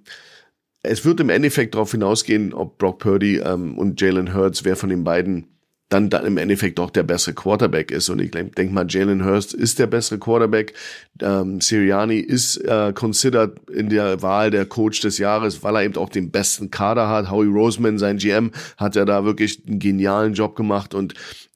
[0.83, 4.89] es wird im Endeffekt darauf hinausgehen, ob Brock Purdy ähm, und Jalen Hurts, wer von
[4.89, 5.47] den beiden
[5.89, 8.09] dann, dann im Endeffekt doch der bessere Quarterback ist.
[8.09, 10.73] Und ich denke mal, Jalen Hurst ist der bessere Quarterback.
[11.21, 15.95] Ähm, Sirianni ist äh, considered in der Wahl der Coach des Jahres, weil er eben
[15.97, 17.29] auch den besten Kader hat.
[17.29, 20.95] Howie Roseman, sein GM, hat ja da wirklich einen genialen Job gemacht.
[20.95, 21.13] Und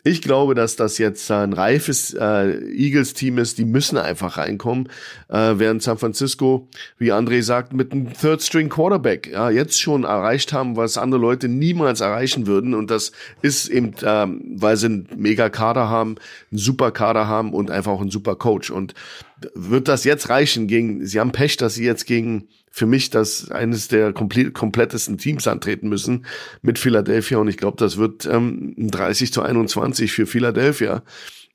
[0.07, 3.57] ich glaube, dass das jetzt ein reifes äh, Eagles-Team ist.
[3.57, 4.87] Die müssen einfach reinkommen,
[5.27, 10.77] äh, während San Francisco, wie André sagt, mit einem Third-String-Quarterback ja, jetzt schon erreicht haben,
[10.77, 12.73] was andere Leute niemals erreichen würden.
[12.73, 16.15] Und das ist eben, ähm, weil sie einen mega Kader haben,
[16.51, 18.71] einen super Kader haben und einfach auch einen super Coach.
[18.71, 18.93] Und
[19.53, 23.49] wird das jetzt reichen gegen, sie haben Pech, dass sie jetzt gegen für mich das
[23.49, 26.27] eines der komplett, komplettesten Teams antreten müssen
[26.61, 31.01] mit Philadelphia und ich glaube, das wird ähm, 30 zu 21 für Philadelphia.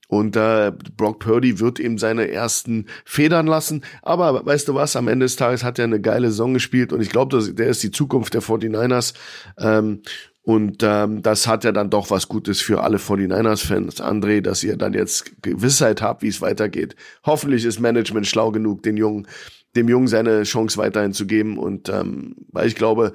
[0.08, 3.82] Und äh, Brock Purdy wird ihm seine ersten Federn lassen.
[4.02, 7.00] Aber weißt du was, am Ende des Tages hat er eine geile Saison gespielt und
[7.00, 9.14] ich glaube, der ist die Zukunft der 49ers.
[9.58, 10.02] Ähm,
[10.42, 14.76] und ähm, das hat ja dann doch was Gutes für alle 49ers-Fans, André, dass ihr
[14.76, 16.96] dann jetzt Gewissheit habt, wie es weitergeht.
[17.24, 19.28] Hoffentlich ist Management schlau genug, den Jungen,
[19.76, 21.58] dem Jungen seine Chance weiterhin zu geben.
[21.58, 23.12] Und ähm, weil ich glaube,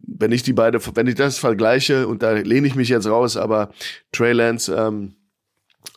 [0.00, 3.36] wenn ich die beide, wenn ich das vergleiche, und da lehne ich mich jetzt raus,
[3.36, 3.70] aber
[4.12, 5.14] Trey Lance ähm,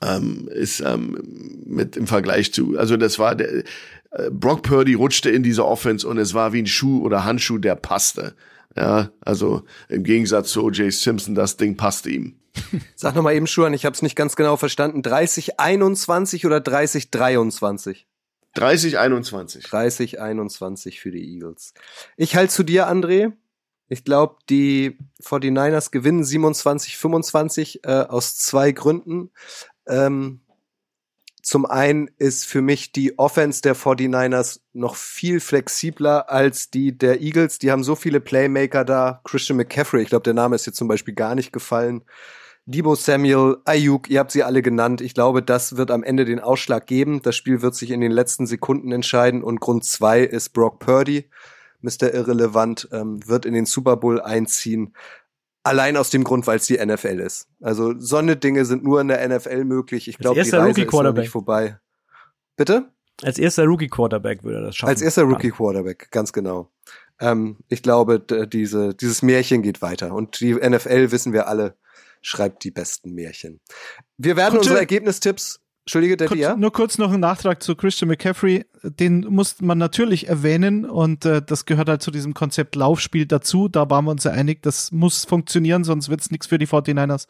[0.01, 1.17] ähm, ist ähm,
[1.65, 3.63] mit im Vergleich zu, also das war der
[4.11, 7.57] äh, Brock Purdy rutschte in diese Offense und es war wie ein Schuh oder Handschuh,
[7.57, 8.35] der passte.
[8.75, 10.91] Ja, also im Gegensatz zu O.J.
[10.91, 12.35] Simpson, das Ding passte ihm.
[12.95, 15.01] Sag nochmal eben, Schuhan, ich habe es nicht ganz genau verstanden.
[15.01, 18.05] 30-21 oder 30-23?
[18.55, 19.67] 30-21.
[19.67, 21.73] 30-21 für die Eagles.
[22.17, 23.33] Ich halte zu dir, André.
[23.89, 29.31] Ich glaube, die 49ers gewinnen 27-25 äh, aus zwei Gründen.
[29.87, 30.41] Ähm,
[31.43, 37.21] zum einen ist für mich die Offense der 49ers noch viel flexibler als die der
[37.21, 37.59] Eagles.
[37.59, 39.19] Die haben so viele Playmaker da.
[39.25, 42.03] Christian McCaffrey, ich glaube, der Name ist jetzt zum Beispiel gar nicht gefallen.
[42.65, 45.01] Debo Samuel, Ayuk, ihr habt sie alle genannt.
[45.01, 47.21] Ich glaube, das wird am Ende den Ausschlag geben.
[47.21, 51.29] Das Spiel wird sich in den letzten Sekunden entscheiden und Grund zwei ist Brock Purdy.
[51.81, 52.13] Mr.
[52.13, 54.95] Irrelevant ähm, wird in den Super Bowl einziehen.
[55.63, 57.47] Allein aus dem Grund, weil es die NFL ist.
[57.61, 60.07] Also so eine Dinge sind nur in der NFL möglich.
[60.07, 61.79] Ich glaube, die Reise ist noch nicht vorbei.
[62.55, 62.89] Bitte?
[63.21, 64.89] Als erster Rookie Quarterback würde er das schaffen.
[64.89, 66.69] Als erster Rookie Quarterback, ganz genau.
[67.19, 70.13] Ähm, ich glaube, diese, dieses Märchen geht weiter.
[70.13, 71.75] Und die NFL, wissen wir alle,
[72.23, 73.61] schreibt die besten Märchen.
[74.17, 74.61] Wir werden Gute.
[74.61, 76.55] unsere Ergebnistipps Entschuldige, Daddy, ja?
[76.55, 78.65] Nur kurz noch ein Nachtrag zu Christian McCaffrey.
[78.83, 83.67] Den muss man natürlich erwähnen und äh, das gehört halt zu diesem Konzept Laufspiel dazu.
[83.67, 87.27] Da waren wir uns ja einig, das muss funktionieren, sonst wird's nichts für die 49ers.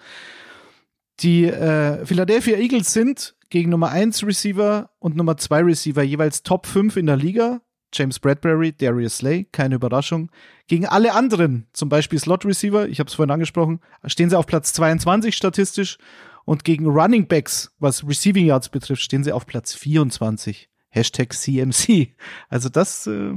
[1.21, 6.67] Die äh, Philadelphia Eagles sind gegen Nummer 1 Receiver und Nummer 2 Receiver jeweils Top
[6.67, 7.61] 5 in der Liga.
[7.93, 10.31] James Bradbury, Darius Slay, keine Überraschung.
[10.67, 14.45] Gegen alle anderen, zum Beispiel Slot Receiver, ich habe es vorhin angesprochen, stehen sie auf
[14.45, 15.97] Platz 22 statistisch
[16.45, 20.69] und gegen Running Backs, was Receiving Yards betrifft, stehen sie auf Platz 24.
[20.89, 22.13] Hashtag CMC.
[22.49, 23.33] Also das, äh,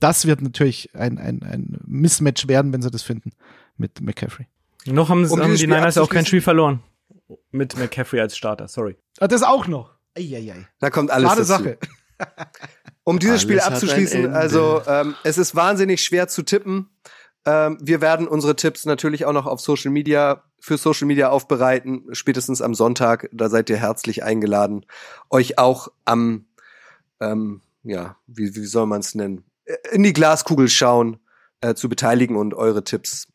[0.00, 3.30] das wird natürlich ein, ein, ein Mismatch werden, wenn sie das finden
[3.76, 4.46] mit McCaffrey.
[4.86, 6.82] Noch haben, um haben die Niners auch kein Spiel verloren.
[7.50, 8.96] Mit McCaffrey als Starter, sorry.
[9.18, 9.94] Ah, das auch noch.
[10.16, 10.66] Eieiei.
[10.80, 11.52] Da kommt alles Klare dazu.
[11.52, 11.78] Sache.
[13.06, 16.90] um dieses Alles Spiel abzuschließen, also ähm, es ist wahnsinnig schwer zu tippen.
[17.44, 22.08] Ähm, wir werden unsere Tipps natürlich auch noch auf Social Media für Social Media aufbereiten,
[22.10, 23.28] spätestens am Sonntag.
[23.32, 24.86] Da seid ihr herzlich eingeladen,
[25.30, 26.46] euch auch am,
[27.20, 29.44] ähm, ja, wie, wie soll man es nennen,
[29.92, 31.20] in die Glaskugel schauen,
[31.60, 33.28] äh, zu beteiligen und eure Tipps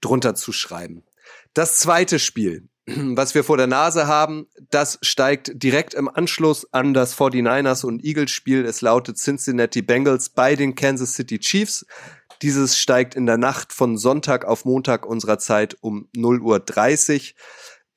[0.00, 1.04] drunter zu schreiben.
[1.52, 2.69] Das zweite Spiel,
[3.16, 8.04] was wir vor der Nase haben, das steigt direkt im Anschluss an das 49ers und
[8.04, 8.64] Eagles Spiel.
[8.64, 11.86] Es lautet Cincinnati Bengals bei den Kansas City Chiefs.
[12.42, 16.40] Dieses steigt in der Nacht von Sonntag auf Montag unserer Zeit um 0.30
[17.20, 17.34] Uhr.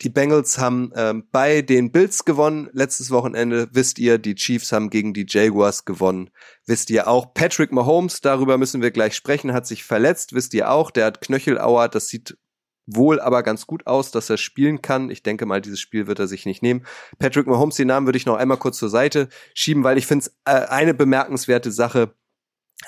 [0.01, 3.69] Die Bengals haben äh, bei den Bills gewonnen letztes Wochenende.
[3.71, 6.29] Wisst ihr, die Chiefs haben gegen die Jaguars gewonnen.
[6.65, 10.33] Wisst ihr auch, Patrick Mahomes, darüber müssen wir gleich sprechen, hat sich verletzt.
[10.33, 11.87] Wisst ihr auch, der hat Knöchelauer.
[11.87, 12.37] Das sieht
[12.85, 15.09] wohl aber ganz gut aus, dass er spielen kann.
[15.09, 16.85] Ich denke mal, dieses Spiel wird er sich nicht nehmen.
[17.19, 20.25] Patrick Mahomes, den Namen würde ich noch einmal kurz zur Seite schieben, weil ich finde
[20.25, 22.13] es äh, eine bemerkenswerte Sache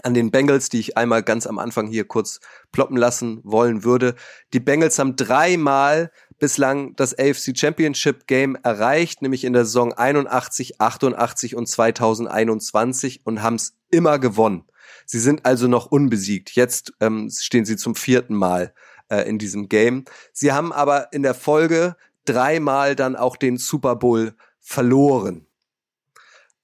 [0.04, 2.40] an den Bengals, die ich einmal ganz am Anfang hier kurz
[2.72, 4.16] ploppen lassen wollen würde.
[4.54, 10.82] Die Bengals haben dreimal bislang das AFC Championship Game erreicht, nämlich in der Saison 81,
[10.82, 14.66] 88 und 2021 und haben es immer gewonnen.
[15.06, 16.52] Sie sind also noch unbesiegt.
[16.52, 18.74] Jetzt ähm, stehen sie zum vierten Mal
[19.10, 20.06] äh, in diesem Game.
[20.34, 21.96] Sie haben aber in der Folge
[22.26, 25.46] dreimal dann auch den Super Bowl verloren.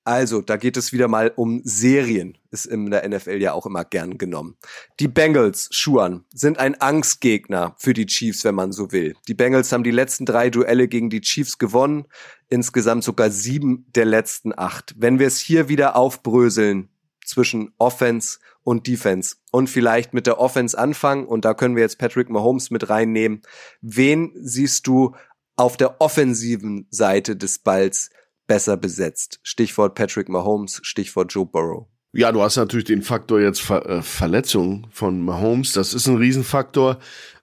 [0.04, 3.86] Also, da geht es wieder mal um Serien, ist in der NFL ja auch immer
[3.86, 4.58] gern genommen.
[5.00, 9.16] Die Bengals, Schuan, sind ein Angstgegner für die Chiefs, wenn man so will.
[9.28, 12.06] Die Bengals haben die letzten drei Duelle gegen die Chiefs gewonnen,
[12.50, 14.96] insgesamt sogar sieben der letzten acht.
[14.98, 16.90] Wenn wir es hier wieder aufbröseln
[17.24, 21.98] zwischen Offense und Defense und vielleicht mit der Offense anfangen, und da können wir jetzt
[21.98, 23.42] Patrick Mahomes mit reinnehmen,
[23.82, 25.16] wen siehst du
[25.56, 28.10] auf der offensiven Seite des Balls
[28.48, 29.40] besser besetzt.
[29.44, 31.88] Stichwort Patrick Mahomes, Stichwort Joe Burrow.
[32.14, 35.74] Ja, du hast natürlich den Faktor jetzt Ver äh, Verletzung von Mahomes.
[35.74, 37.00] Das ist ein Riesenfaktor.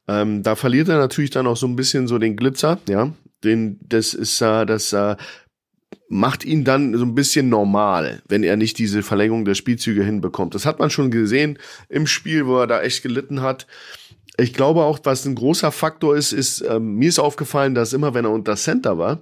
[0.06, 3.12] Ähm, da verliert er natürlich dann auch so ein bisschen so den Glitzer, ja.
[3.44, 5.16] Den, das ist, äh, das äh,
[6.08, 10.54] macht ihn dann so ein bisschen normal, wenn er nicht diese Verlängerung der Spielzüge hinbekommt.
[10.54, 11.58] Das hat man schon gesehen
[11.88, 13.66] im Spiel, wo er da echt gelitten hat.
[14.38, 18.14] Ich glaube auch, was ein großer Faktor ist, ist, ähm, mir ist aufgefallen, dass immer,
[18.14, 19.20] wenn er unter Center war,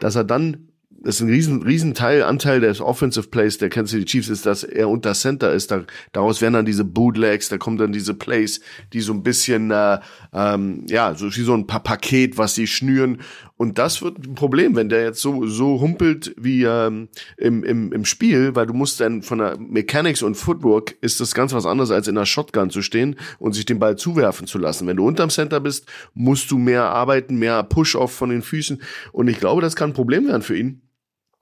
[0.00, 0.70] dass er dann
[1.02, 4.44] das ist ein riesen, riesen Teil, Anteil des Offensive Plays der Kansas City Chiefs ist,
[4.44, 5.70] dass er unter Center ist.
[5.70, 8.60] Da, daraus werden dann diese Bootlegs, da kommen dann diese Plays,
[8.92, 9.98] die so ein bisschen, äh,
[10.34, 13.22] ähm, ja, so wie so ein paar Paket, was sie schnüren.
[13.60, 17.92] Und das wird ein Problem, wenn der jetzt so, so humpelt wie ähm, im, im,
[17.92, 21.66] im Spiel, weil du musst dann von der Mechanics und Footwork ist das ganz was
[21.66, 24.86] anderes, als in der Shotgun zu stehen und sich den Ball zuwerfen zu lassen.
[24.86, 28.80] Wenn du unterm Center bist, musst du mehr arbeiten, mehr Push-Off von den Füßen.
[29.12, 30.80] Und ich glaube, das kann ein Problem werden für ihn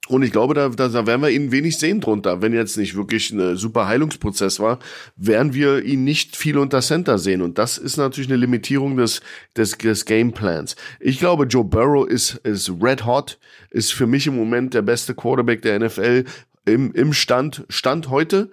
[0.08, 2.40] und ich glaube, da, da, da werden wir ihn wenig sehen drunter.
[2.40, 4.78] Wenn jetzt nicht wirklich ein super Heilungsprozess war,
[5.16, 7.42] werden wir ihn nicht viel unter Center sehen.
[7.42, 9.20] Und das ist natürlich eine Limitierung des,
[9.56, 10.76] des, des Gameplans.
[10.98, 13.38] Ich glaube, Joe Burrow ist, ist red hot,
[13.70, 16.24] ist für mich im Moment der beste Quarterback der NFL
[16.64, 18.50] im, im Stand, Stand heute.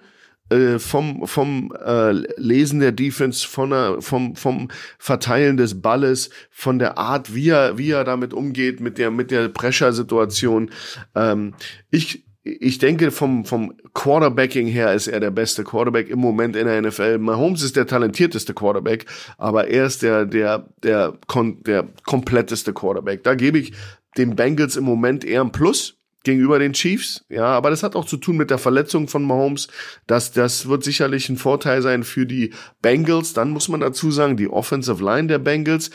[0.50, 4.68] Äh, vom vom äh, Lesen der Defense, von der, vom vom
[4.98, 9.30] Verteilen des Balles, von der Art, wie er wie er damit umgeht mit der mit
[9.30, 10.70] der Pressure-Situation.
[11.14, 11.54] Ähm,
[11.90, 16.66] ich ich denke, vom, vom Quarterbacking her ist er der beste Quarterback im Moment in
[16.66, 17.18] der NFL.
[17.18, 19.04] Mahomes ist der talentierteste Quarterback,
[19.36, 21.18] aber er ist der, der, der,
[21.66, 23.24] der, kompletteste Quarterback.
[23.24, 23.72] Da gebe ich
[24.16, 25.95] den Bengals im Moment eher ein Plus
[26.26, 27.24] gegenüber den Chiefs.
[27.30, 29.68] Ja, aber das hat auch zu tun mit der Verletzung von Mahomes.
[30.06, 32.52] Das, das wird sicherlich ein Vorteil sein für die
[32.82, 33.32] Bengals.
[33.32, 35.90] Dann muss man dazu sagen, die Offensive Line der Bengals.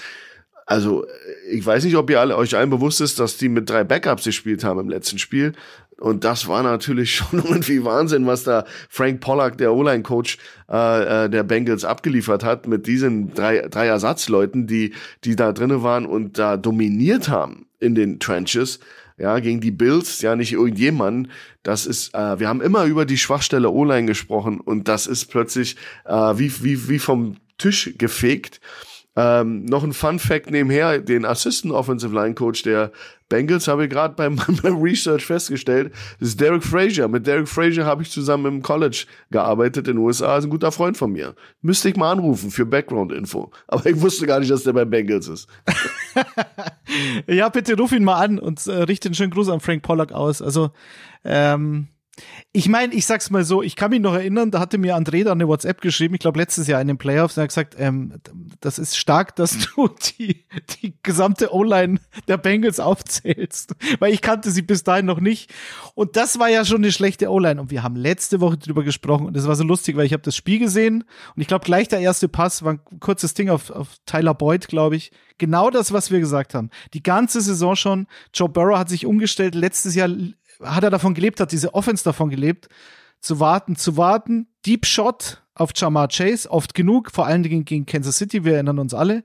[0.65, 1.05] Also,
[1.51, 4.23] ich weiß nicht, ob ihr alle, euch allen bewusst ist, dass die mit drei Backups
[4.23, 5.51] gespielt haben im letzten Spiel.
[5.99, 10.37] Und das war natürlich schon irgendwie Wahnsinn, was da Frank Pollack, der O-Line-Coach
[10.71, 14.93] äh, äh, der Bengals, abgeliefert hat mit diesen drei, drei Ersatzleuten, die,
[15.25, 18.79] die da drinnen waren und da dominiert haben in den Trenches
[19.21, 21.29] ja, gegen die Bills, ja, nicht irgendjemand.
[21.61, 25.75] Das ist, äh, wir haben immer über die Schwachstelle O-Line gesprochen und das ist plötzlich
[26.05, 28.59] äh, wie, wie, wie vom Tisch gefegt.
[29.15, 32.91] Ähm, noch ein Fun Fact nebenher, den Assistant Offensive Line Coach der
[33.27, 37.07] Bengals habe ich gerade beim, beim Research festgestellt, das ist Derek Frazier.
[37.07, 40.71] Mit Derek Frazier habe ich zusammen im College gearbeitet in den USA, ist ein guter
[40.71, 41.35] Freund von mir.
[41.61, 43.51] Müsste ich mal anrufen für Background-Info.
[43.67, 45.49] Aber ich wusste gar nicht, dass der bei Bengals ist.
[47.27, 50.13] ja, bitte ruf ihn mal an und äh, richte einen schönen Gruß an Frank Pollack
[50.13, 50.41] aus.
[50.41, 50.71] Also,
[51.25, 51.87] ähm,
[52.53, 55.23] ich meine, ich sag's mal so, ich kann mich noch erinnern, da hatte mir André
[55.23, 57.75] da eine WhatsApp geschrieben, ich glaube letztes Jahr in den Playoffs, und er hat gesagt,
[57.77, 58.15] ähm,
[58.59, 60.45] das ist stark, dass du die,
[60.81, 65.53] die gesamte O-Line der Bengals aufzählst, weil ich kannte sie bis dahin noch nicht.
[65.95, 67.61] Und das war ja schon eine schlechte O-Line.
[67.61, 70.23] Und wir haben letzte Woche drüber gesprochen und das war so lustig, weil ich habe
[70.23, 71.03] das Spiel gesehen
[71.35, 74.67] und ich glaube gleich der erste Pass war ein kurzes Ding auf, auf Tyler Boyd,
[74.67, 75.11] glaube ich.
[75.37, 76.69] Genau das, was wir gesagt haben.
[76.93, 78.07] Die ganze Saison schon.
[78.31, 79.55] Joe Burrow hat sich umgestellt.
[79.55, 80.07] Letztes Jahr
[80.61, 82.67] hat er davon gelebt, hat diese Offense davon gelebt,
[83.19, 84.47] zu warten, zu warten.
[84.65, 88.79] Deep Shot auf Jamar Chase, oft genug, vor allen Dingen gegen Kansas City, wir erinnern
[88.79, 89.23] uns alle.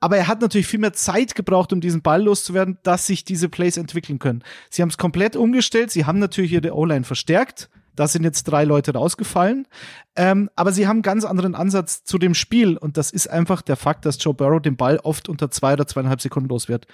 [0.00, 3.48] Aber er hat natürlich viel mehr Zeit gebraucht, um diesen Ball loszuwerden, dass sich diese
[3.48, 4.42] Plays entwickeln können.
[4.70, 8.64] Sie haben es komplett umgestellt, sie haben natürlich ihre O-Line verstärkt, da sind jetzt drei
[8.64, 9.66] Leute rausgefallen.
[10.14, 12.76] Ähm, aber sie haben einen ganz anderen Ansatz zu dem Spiel.
[12.76, 15.86] Und das ist einfach der Fakt, dass Joe Burrow den Ball oft unter zwei oder
[15.86, 16.86] zweieinhalb Sekunden los wird.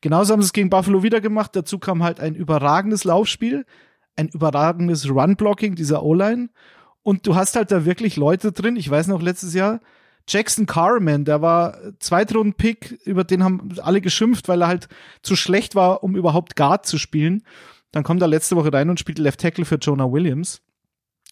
[0.00, 1.56] Genauso haben sie es gegen Buffalo wieder gemacht.
[1.56, 3.66] Dazu kam halt ein überragendes Laufspiel,
[4.16, 6.50] ein überragendes Run-Blocking dieser O-Line.
[7.02, 8.76] Und du hast halt da wirklich Leute drin.
[8.76, 9.80] Ich weiß noch letztes Jahr,
[10.28, 14.88] Jackson Carman, der war Zweitrunden-Pick, über den haben alle geschimpft, weil er halt
[15.22, 17.42] zu schlecht war, um überhaupt Guard zu spielen.
[17.92, 20.62] Dann kommt er letzte Woche rein und spielt Left Tackle für Jonah Williams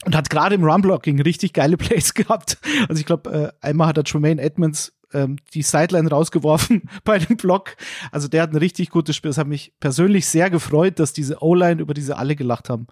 [0.04, 2.58] und hat gerade im Run-Blocking richtig geile Plays gehabt.
[2.88, 7.36] Also ich glaube, äh, einmal hat er Tremaine Edmonds ähm, die Sideline rausgeworfen bei dem
[7.36, 7.76] Block.
[8.12, 9.30] Also der hat ein richtig gutes Spiel.
[9.30, 12.86] Das hat mich persönlich sehr gefreut, dass diese O-Line, über diese alle gelacht haben,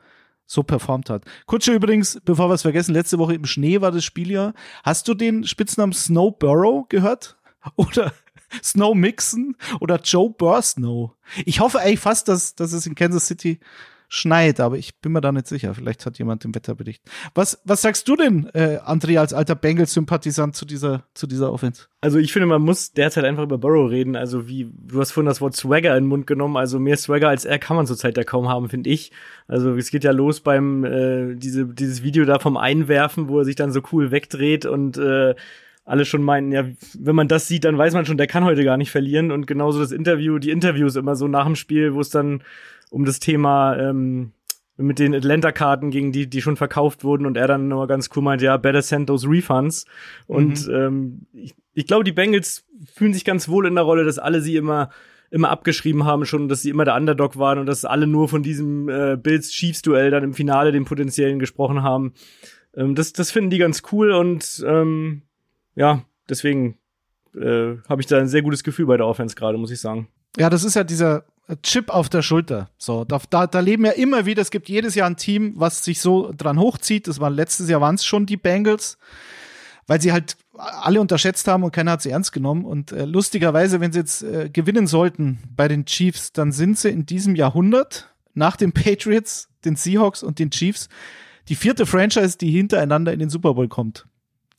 [0.46, 1.24] so performt hat.
[1.46, 4.52] Kutsche übrigens, bevor wir es vergessen, letzte Woche im Schnee war das Spiel ja.
[4.84, 7.36] Hast du den Spitznamen Snow Burrow gehört?
[7.76, 8.12] Oder
[8.62, 11.12] Snow Mixon oder Joe Bursnow.
[11.44, 13.58] Ich hoffe eigentlich fast, dass, dass es in Kansas City
[14.08, 15.74] schneit, aber ich bin mir da nicht sicher.
[15.74, 17.02] Vielleicht hat jemand den Wetterbericht.
[17.34, 21.86] Was, was sagst du denn, äh, André, als alter Bengals-Sympathisant zu dieser, zu dieser Offense?
[22.00, 24.16] Also ich finde, man muss derzeit einfach über Burrow reden.
[24.16, 26.56] Also wie, du hast vorhin das Wort Swagger in den Mund genommen.
[26.56, 29.10] Also mehr Swagger als er kann man zurzeit ja kaum haben, finde ich.
[29.48, 33.44] Also es geht ja los beim, äh, diese, dieses Video da vom Einwerfen, wo er
[33.44, 35.34] sich dann so cool wegdreht und äh,
[35.86, 36.64] alle schon meinen, ja,
[36.98, 39.30] wenn man das sieht, dann weiß man schon, der kann heute gar nicht verlieren.
[39.30, 42.42] Und genauso das Interview, die Interviews immer so nach dem Spiel, wo es dann
[42.90, 44.32] um das Thema ähm,
[44.76, 48.22] mit den Atlanta-Karten gegen die, die schon verkauft wurden und er dann nur ganz cool
[48.22, 49.86] meint, ja, better send those refunds.
[50.26, 50.74] Und mhm.
[50.74, 54.40] ähm, ich, ich glaube, die Bengals fühlen sich ganz wohl in der Rolle, dass alle
[54.40, 54.90] sie immer
[55.28, 58.44] immer abgeschrieben haben schon, dass sie immer der Underdog waren und dass alle nur von
[58.44, 62.12] diesem äh, Bills Chiefs Duell dann im Finale dem potenziellen gesprochen haben.
[62.76, 65.22] Ähm, das das finden die ganz cool und ähm,
[65.76, 66.78] ja, deswegen
[67.34, 70.08] äh, habe ich da ein sehr gutes Gefühl bei der Offense gerade, muss ich sagen.
[70.36, 71.24] Ja, das ist ja dieser
[71.62, 72.70] Chip auf der Schulter.
[72.78, 75.84] So, da, da, da leben ja immer wieder, es gibt jedes Jahr ein Team, was
[75.84, 77.06] sich so dran hochzieht.
[77.06, 78.98] Das war letztes Jahr waren es schon die Bengals,
[79.86, 82.64] weil sie halt alle unterschätzt haben und keiner hat sie ernst genommen.
[82.64, 86.90] Und äh, lustigerweise, wenn sie jetzt äh, gewinnen sollten bei den Chiefs, dann sind sie
[86.90, 90.88] in diesem Jahrhundert nach den Patriots, den Seahawks und den Chiefs
[91.48, 94.06] die vierte Franchise, die hintereinander in den Super Bowl kommt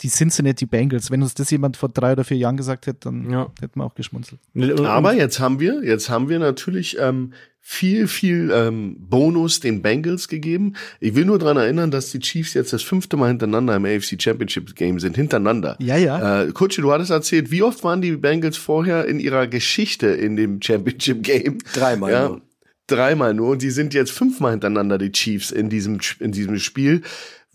[0.02, 1.10] die Cincinnati Bengals.
[1.10, 3.52] Wenn uns das jemand vor drei oder vier Jahren gesagt hätte, dann ja.
[3.60, 4.40] hätten wir auch geschmunzelt.
[4.86, 7.34] Aber jetzt haben wir, jetzt haben wir natürlich ähm,
[7.70, 10.74] viel, viel ähm, Bonus den Bengals gegeben.
[11.00, 14.22] Ich will nur dran erinnern, dass die Chiefs jetzt das fünfte Mal hintereinander im AFC
[14.22, 15.76] Championship Game sind, hintereinander.
[15.80, 16.44] Ja, ja.
[16.44, 20.36] Äh, Kutsche, du hattest erzählt, wie oft waren die Bengals vorher in ihrer Geschichte in
[20.36, 21.58] dem Championship Game?
[21.74, 22.12] Dreimal.
[22.12, 22.42] Ja, nur.
[22.88, 23.50] Dreimal nur.
[23.50, 27.02] Und die sind jetzt fünfmal hintereinander die Chiefs in diesem, in diesem Spiel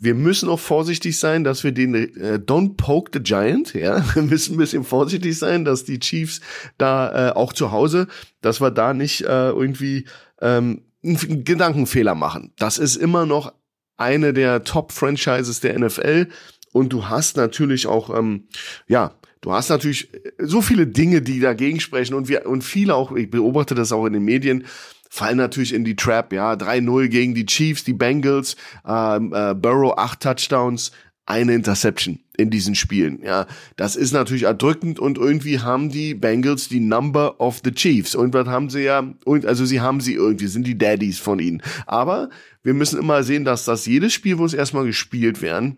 [0.02, 4.22] wir müssen auch vorsichtig sein, dass wir den äh, Don't poke the Giant, ja, wir
[4.22, 6.40] müssen ein bisschen vorsichtig sein, dass die Chiefs
[6.76, 8.08] da äh, auch zu Hause,
[8.40, 10.06] dass wir da nicht äh, irgendwie
[10.40, 12.52] ähm, einen Gedankenfehler machen.
[12.58, 13.52] Das ist immer noch
[13.96, 16.28] eine der Top-Franchises der NFL
[16.72, 18.48] und du hast natürlich auch, ähm,
[18.88, 22.14] ja, du hast natürlich so viele Dinge, die dagegen sprechen.
[22.14, 24.64] Und wir und viele auch, ich beobachte das auch in den Medien,
[25.12, 28.56] fallen natürlich in die Trap, ja, 3-0 gegen die Chiefs, die Bengals,
[28.88, 30.90] ähm, äh, Burrow acht Touchdowns,
[31.26, 33.20] eine Interception in diesen Spielen.
[33.22, 33.46] Ja,
[33.76, 38.14] das ist natürlich erdrückend und irgendwie haben die Bengals die Number of the Chiefs.
[38.14, 41.40] Und was haben sie ja, und also sie haben sie irgendwie, sind die Daddies von
[41.40, 41.62] ihnen.
[41.84, 42.30] Aber
[42.62, 45.76] wir müssen immer sehen, dass das jedes Spiel, wo es erstmal gespielt werden,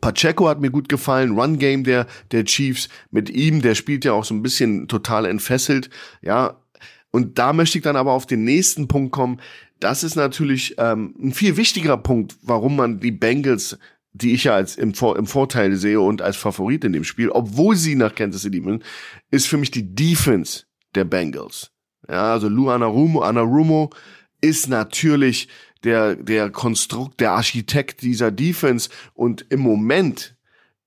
[0.00, 4.12] Pacheco hat mir gut gefallen, Run Game der der Chiefs mit ihm, der spielt ja
[4.12, 5.90] auch so ein bisschen total entfesselt,
[6.22, 6.56] ja.
[7.10, 9.40] Und da möchte ich dann aber auf den nächsten Punkt kommen.
[9.80, 13.78] Das ist natürlich ähm, ein viel wichtigerer Punkt, warum man die Bengals
[14.12, 17.30] die ich ja als im, Vor im Vorteil sehe und als Favorit in dem Spiel,
[17.30, 18.84] obwohl sie nach Kansas City müssen,
[19.30, 21.70] ist für mich die Defense der Bengals.
[22.08, 23.90] Ja, also Lou Anarumo, Anarumo
[24.40, 25.48] ist natürlich
[25.84, 30.36] der, der Konstrukt, der Architekt dieser Defense und im Moment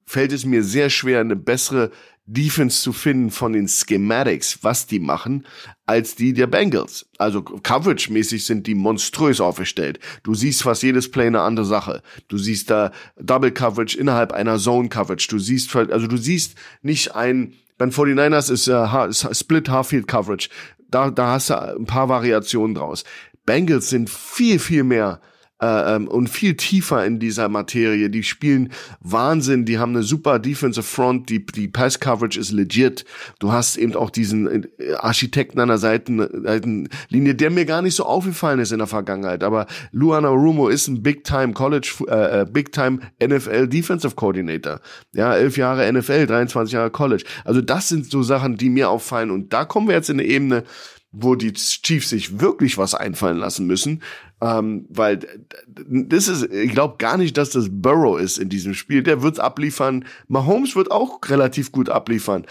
[0.06, 1.92] fällt es mir sehr schwer, eine bessere
[2.34, 5.46] Defense zu finden von den Schematics, was die machen,
[5.86, 7.06] als die der Bengals.
[7.18, 10.00] Also Coverage-mäßig sind die monströs aufgestellt.
[10.24, 12.02] Du siehst fast jedes Play eine andere Sache.
[12.28, 15.28] Du siehst da Double Coverage innerhalb einer Zone Coverage.
[15.30, 20.50] Du siehst, also du siehst nicht ein, beim 49ers ist uh, Split Half-Field Coverage.
[20.90, 23.04] Da, da hast du ein paar Variationen draus.
[23.46, 25.22] Bengals sind viel, viel mehr
[25.62, 28.10] äh, ähm, und viel tiefer in dieser Materie.
[28.10, 33.06] Die spielen Wahnsinn, die haben eine super Defensive Front, die, die Pass Coverage ist legit.
[33.40, 37.96] Du hast eben auch diesen äh, Architekten an der Seiten, Seitenlinie, der mir gar nicht
[37.96, 39.44] so aufgefallen ist in der Vergangenheit.
[39.44, 44.80] Aber Luana Rumo ist ein Big Time College, äh, äh Big Time NFL Defensive Coordinator.
[45.14, 47.24] Ja, elf Jahre NFL, 23 Jahre College.
[47.46, 49.30] Also das sind so Sachen, die mir auffallen.
[49.30, 50.64] Und da kommen wir jetzt in eine Ebene,
[51.12, 54.02] wo die Chiefs sich wirklich was einfallen lassen müssen,
[54.42, 55.20] ähm, weil
[55.68, 59.04] das ist, ich glaube gar nicht, dass das Burrow ist in diesem Spiel.
[59.04, 60.06] Der wird's abliefern.
[60.28, 62.46] Mahomes wird auch relativ gut abliefern.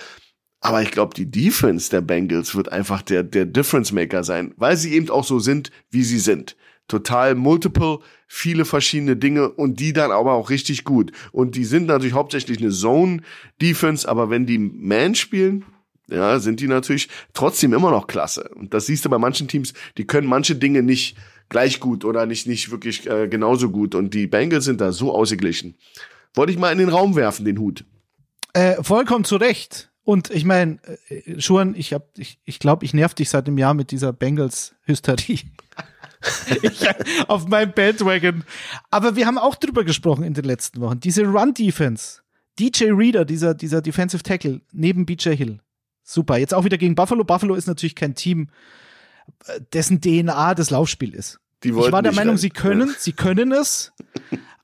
[0.61, 4.77] Aber ich glaube, die Defense der Bengals wird einfach der, der Difference Maker sein, weil
[4.77, 6.57] sie eben auch so sind, wie sie sind.
[6.87, 11.13] Total multiple, viele verschiedene Dinge und die dann aber auch richtig gut.
[11.33, 13.23] Und die sind natürlich hauptsächlich eine Zone
[13.61, 15.65] Defense, aber wenn die Man spielen,
[16.09, 18.51] ja, sind die natürlich trotzdem immer noch klasse.
[18.55, 21.17] Und das siehst du bei manchen Teams, die können manche Dinge nicht
[21.51, 23.95] gleich gut oder nicht, nicht wirklich äh, genauso gut.
[23.95, 25.75] Und die Bengals sind da so ausgeglichen.
[26.33, 27.85] Wollte ich mal in den Raum werfen, den Hut.
[28.55, 29.91] Äh, vollkommen zu Recht.
[30.03, 30.79] Und ich meine,
[31.09, 34.15] äh, Schuhan, ich hab, ich, ich glaube, ich nerv dich seit dem Jahr mit dieser
[34.15, 35.41] Bengals-Hysterie.
[37.29, 38.45] auf meinem Bandwagon.
[38.91, 41.01] Aber wir haben auch drüber gesprochen in den letzten Wochen.
[41.01, 42.23] Diese Run-Defense.
[42.59, 45.61] DJ Reader, dieser, dieser Defensive Tackle neben BJ Hill
[46.11, 46.37] super.
[46.37, 47.25] Jetzt auch wieder gegen Buffalo.
[47.25, 48.49] Buffalo ist natürlich kein Team,
[49.73, 51.41] dessen DNA das Laufspiel ist.
[51.63, 52.39] ich war der Meinung, rein.
[52.39, 52.95] sie können, ja.
[52.99, 53.93] sie können es.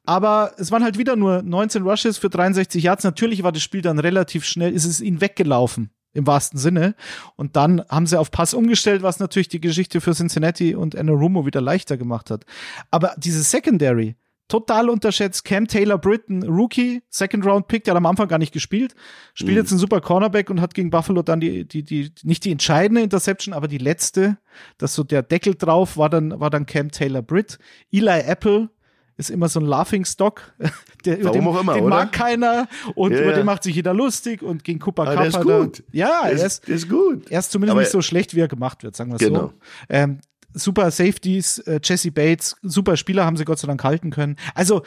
[0.05, 3.05] Aber es waren halt wieder nur 19 Rushes für 63 Yards.
[3.05, 6.95] Natürlich war das Spiel dann relativ schnell, ist es ihnen weggelaufen im wahrsten Sinne.
[7.37, 11.45] Und dann haben sie auf Pass umgestellt, was natürlich die Geschichte für Cincinnati und Rumo
[11.45, 12.47] wieder leichter gemacht hat.
[12.91, 14.17] Aber diese Secondary,
[14.49, 15.45] total unterschätzt.
[15.45, 18.95] Cam Taylor Britton, Rookie, Second Round Pick, der hat am Anfang gar nicht gespielt.
[19.35, 19.57] Spielt mhm.
[19.59, 23.03] jetzt ein super Cornerback und hat gegen Buffalo dann die, die, die, nicht die entscheidende
[23.03, 24.39] Interception, aber die letzte.
[24.79, 27.59] Das so der Deckel drauf war dann, war dann Cam Taylor Britt.
[27.93, 28.71] Eli Apple
[29.19, 30.55] ist immer so ein Laughing Stock.
[31.05, 32.67] Der, Warum den, auch immer, den mag keiner
[32.97, 33.37] und Ja, über ja.
[33.37, 35.85] den macht sich jeder lustig und gegen Cooper Cup der ist gut.
[35.93, 37.31] Er, ja, Der er ist, ist, der ist gut.
[37.31, 39.39] er ist zumindest Aber- nicht so schlecht, wie er gemacht wird, sagen wir Genau.
[39.41, 39.53] so.
[39.89, 40.19] Ähm,
[40.59, 44.37] super Safeties, äh, Jesse Bates, super Spieler haben sie Gott sei Dank halten können.
[44.55, 44.83] Also,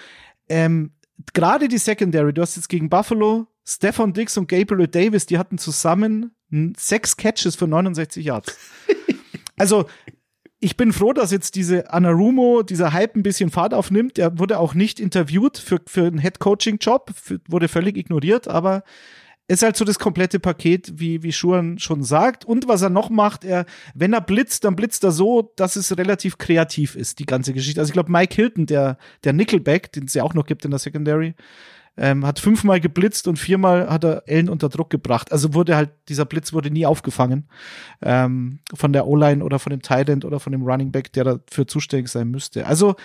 [0.50, 0.92] ähm,
[1.34, 5.58] gerade die Secondary, du hast jetzt gegen Buffalo, Stefan Dix und Gabriel Davis, die hatten
[5.58, 6.32] zusammen
[6.78, 8.58] sechs Catches für 69 Yards.
[9.58, 9.88] Also,
[10.62, 14.16] ich bin froh, dass jetzt diese Anarumo, dieser Hype ein bisschen Fahrt aufnimmt.
[14.16, 18.84] Der wurde auch nicht interviewt für, für einen Head-Coaching-Job, für- wurde völlig ignoriert, aber
[19.50, 22.46] ist halt so das komplette Paket, wie, wie Schuhan schon sagt.
[22.46, 25.98] Und was er noch macht, er, wenn er blitzt, dann blitzt er so, dass es
[25.98, 27.82] relativ kreativ ist, die ganze Geschichte.
[27.82, 30.72] Also ich glaube, Mike Hilton, der, der Nickelback, den es ja auch noch gibt in
[30.72, 31.34] der Secondary,
[31.98, 35.32] ähm, hat fünfmal geblitzt und viermal hat er Ellen unter Druck gebracht.
[35.32, 37.50] Also wurde halt, dieser Blitz wurde nie aufgefangen
[38.04, 41.66] ähm, von der O-Line oder von dem End oder von dem Running Back, der dafür
[41.66, 42.68] zuständig sein müsste.
[42.68, 42.96] Also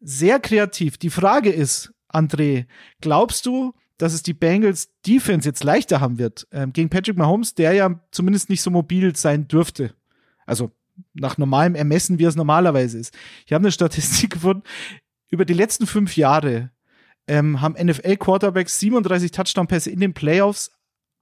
[0.00, 0.96] sehr kreativ.
[0.96, 2.64] Die Frage ist, André,
[3.02, 3.74] glaubst du,
[4.04, 7.98] dass es die Bengals Defense jetzt leichter haben wird ähm, gegen Patrick Mahomes, der ja
[8.10, 9.94] zumindest nicht so mobil sein dürfte?
[10.44, 10.72] Also
[11.14, 13.16] nach normalem Ermessen, wie es normalerweise ist.
[13.46, 14.62] Ich habe eine Statistik gefunden,
[15.30, 16.70] über die letzten fünf Jahre
[17.26, 20.70] ähm, haben NFL-Quarterbacks 37 Touchdown-Pässe in den Playoffs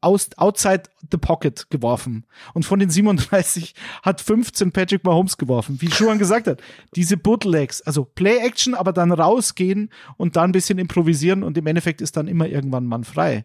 [0.03, 2.27] aus, outside the pocket geworfen.
[2.55, 5.81] Und von den 37 hat 15 Patrick Mahomes geworfen.
[5.81, 6.61] Wie Schuhan gesagt hat,
[6.95, 12.01] diese Bootlegs, also Play-Action, aber dann rausgehen und dann ein bisschen improvisieren und im Endeffekt
[12.01, 13.45] ist dann immer irgendwann Mann frei.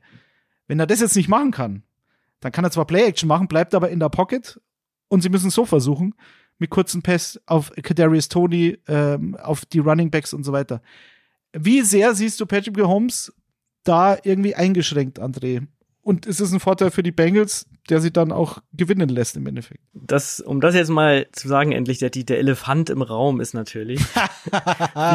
[0.67, 1.83] Wenn er das jetzt nicht machen kann,
[2.39, 4.59] dann kann er zwar Play-Action machen, bleibt aber in der Pocket
[5.07, 6.13] und sie müssen so versuchen,
[6.59, 10.81] mit kurzen Pass auf Kadarius Tony, ähm, auf die Running Backs und so weiter.
[11.53, 13.33] Wie sehr siehst du Patrick Mahomes
[13.83, 15.65] da irgendwie eingeschränkt, André?
[16.07, 19.45] Und es ist ein Vorteil für die Bengals, der sie dann auch gewinnen lässt im
[19.45, 19.83] Endeffekt.
[19.91, 23.99] Das, um das jetzt mal zu sagen, endlich, der, der Elefant im Raum ist natürlich.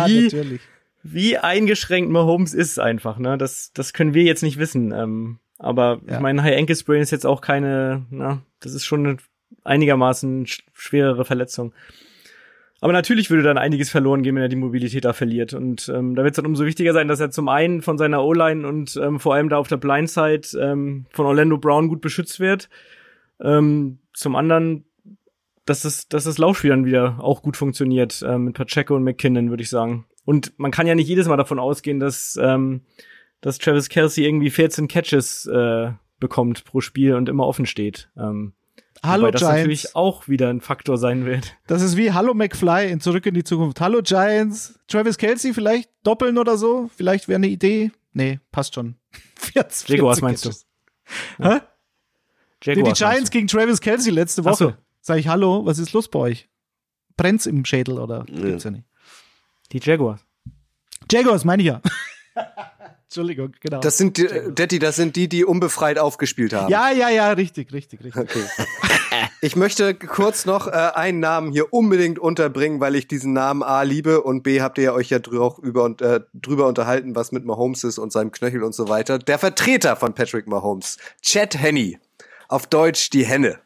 [0.07, 0.61] wie, natürlich.
[1.03, 3.39] wie eingeschränkt Mahomes ist einfach, ne?
[3.39, 4.93] Das, das können wir jetzt nicht wissen.
[4.93, 6.17] Ähm, aber ja.
[6.17, 9.17] ich meine, High Ankle Sprain ist jetzt auch keine, na, das ist schon eine
[9.65, 11.73] einigermaßen schwerere Verletzung.
[12.83, 15.55] Aber natürlich würde dann einiges verloren gehen, wenn er die Mobilität da verliert.
[15.55, 18.25] Und ähm, da wird es dann umso wichtiger sein, dass er zum einen von seiner
[18.25, 22.41] O-Line und ähm, vor allem da auf der Blindside ähm, von Orlando Brown gut beschützt
[22.41, 22.69] wird.
[23.41, 24.85] Ähm, zum anderen,
[25.65, 29.51] dass das, dass das Laufspiel dann wieder auch gut funktioniert ähm, mit Pacheco und McKinnon,
[29.51, 30.07] würde ich sagen.
[30.25, 32.81] Und man kann ja nicht jedes Mal davon ausgehen, dass, ähm,
[33.41, 38.11] dass Travis Kelsey irgendwie 14 Catches äh, bekommt pro Spiel und immer offen steht.
[38.17, 38.55] Ähm,
[39.05, 39.59] Hallo Wobei das Giants.
[39.59, 41.57] natürlich auch wieder ein Faktor sein wird.
[41.67, 43.81] Das ist wie Hallo McFly in Zurück in die Zukunft.
[43.81, 44.79] Hallo Giants.
[44.87, 46.89] Travis Kelsey vielleicht doppeln oder so?
[46.97, 47.91] Vielleicht wäre eine Idee.
[48.13, 48.95] Nee, passt schon.
[49.37, 50.51] 40, Jaguars meinst du?
[51.39, 51.61] Hä?
[52.63, 54.57] Jaguars die Giants gegen Travis Kelsey letzte Woche.
[54.57, 54.75] So.
[55.01, 56.49] Sag ich Hallo, was ist los bei euch?
[57.17, 58.41] Brennt's im Schädel oder ja.
[58.41, 58.85] gibt's ja nicht?
[59.73, 60.21] Die Jaguars.
[61.11, 61.81] Jaguars meine ich ja.
[63.13, 63.81] Entschuldigung, genau.
[63.81, 66.71] Das sind die, Detti, das sind die, die unbefreit aufgespielt haben.
[66.71, 68.23] Ja, ja, ja, richtig, richtig, richtig.
[68.23, 68.43] Okay.
[69.43, 73.83] ich möchte kurz noch äh, einen Namen hier unbedingt unterbringen, weil ich diesen Namen A
[73.83, 77.15] liebe und B habt ihr ja euch ja drüber, auch über, und, äh, drüber unterhalten,
[77.15, 79.19] was mit Mahomes ist und seinem Knöchel und so weiter.
[79.19, 81.99] Der Vertreter von Patrick Mahomes, Chad Henney,
[82.49, 83.59] auf Deutsch die Henne.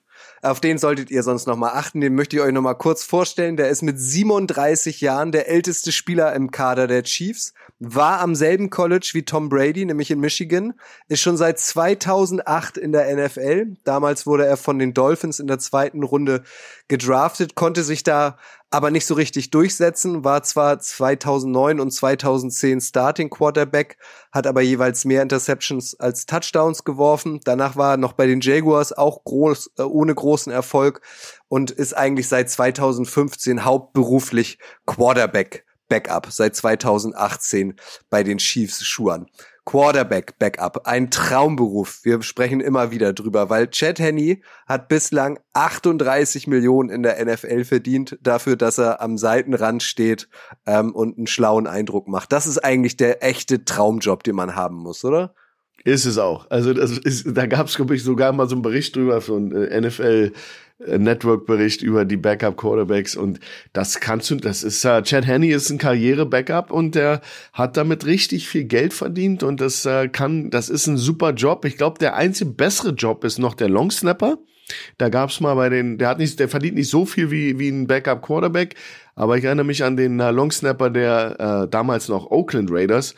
[0.46, 2.00] Auf den solltet ihr sonst noch mal achten.
[2.00, 3.56] Den möchte ich euch noch mal kurz vorstellen.
[3.56, 8.70] Der ist mit 37 Jahren der älteste Spieler im Kader der Chiefs war am selben
[8.70, 10.74] College wie Tom Brady, nämlich in Michigan,
[11.08, 13.76] ist schon seit 2008 in der NFL.
[13.84, 16.42] Damals wurde er von den Dolphins in der zweiten Runde
[16.88, 18.38] gedraftet, konnte sich da
[18.70, 23.96] aber nicht so richtig durchsetzen, war zwar 2009 und 2010 Starting Quarterback,
[24.32, 27.40] hat aber jeweils mehr Interceptions als Touchdowns geworfen.
[27.44, 31.00] Danach war er noch bei den Jaguars auch groß, äh, ohne großen Erfolg
[31.48, 37.76] und ist eigentlich seit 2015 hauptberuflich Quarterback Backup seit 2018
[38.10, 39.26] bei den Chiefs Schuhen.
[39.66, 42.00] Quarterback Backup, ein Traumberuf.
[42.04, 47.64] Wir sprechen immer wieder drüber, weil Chad Henney hat bislang 38 Millionen in der NFL
[47.64, 50.28] verdient dafür, dass er am Seitenrand steht
[50.66, 52.32] ähm, und einen schlauen Eindruck macht.
[52.32, 55.34] Das ist eigentlich der echte Traumjob, den man haben muss, oder?
[55.84, 56.50] Ist es auch.
[56.50, 59.52] Also das ist, da gab es, glaube ich, sogar mal so einen Bericht drüber von
[59.52, 60.32] äh, NFL
[60.78, 63.40] Network-Bericht über die Backup-Quarterbacks und
[63.72, 67.22] das kannst du, das ist, uh, Chad Henney ist ein Karriere-Backup und der
[67.52, 71.64] hat damit richtig viel Geld verdient und das uh, kann, das ist ein super Job.
[71.64, 74.38] Ich glaube, der einzige bessere Job ist noch der Longsnapper.
[74.98, 77.68] Da gab's mal bei den, der hat nicht, der verdient nicht so viel wie, wie
[77.68, 78.74] ein Backup-Quarterback,
[79.14, 83.14] aber ich erinnere mich an den uh, Longsnapper der äh, damals noch Oakland Raiders,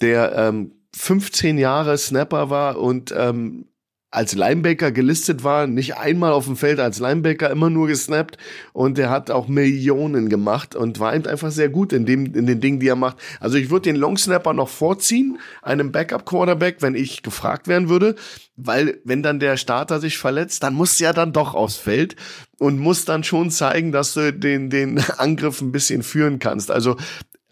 [0.00, 3.66] der ähm, 15 Jahre Snapper war und ähm,
[4.12, 8.36] als Linebacker gelistet war, nicht einmal auf dem Feld als Linebacker, immer nur gesnappt
[8.74, 12.46] und der hat auch Millionen gemacht und war eben einfach sehr gut in dem in
[12.46, 13.16] den Dingen, die er macht.
[13.40, 18.14] Also ich würde den Longsnapper noch vorziehen, einem Backup Quarterback, wenn ich gefragt werden würde,
[18.56, 22.14] weil wenn dann der Starter sich verletzt, dann muss er dann doch aufs Feld
[22.58, 26.70] und muss dann schon zeigen, dass du den den Angriff ein bisschen führen kannst.
[26.70, 26.96] Also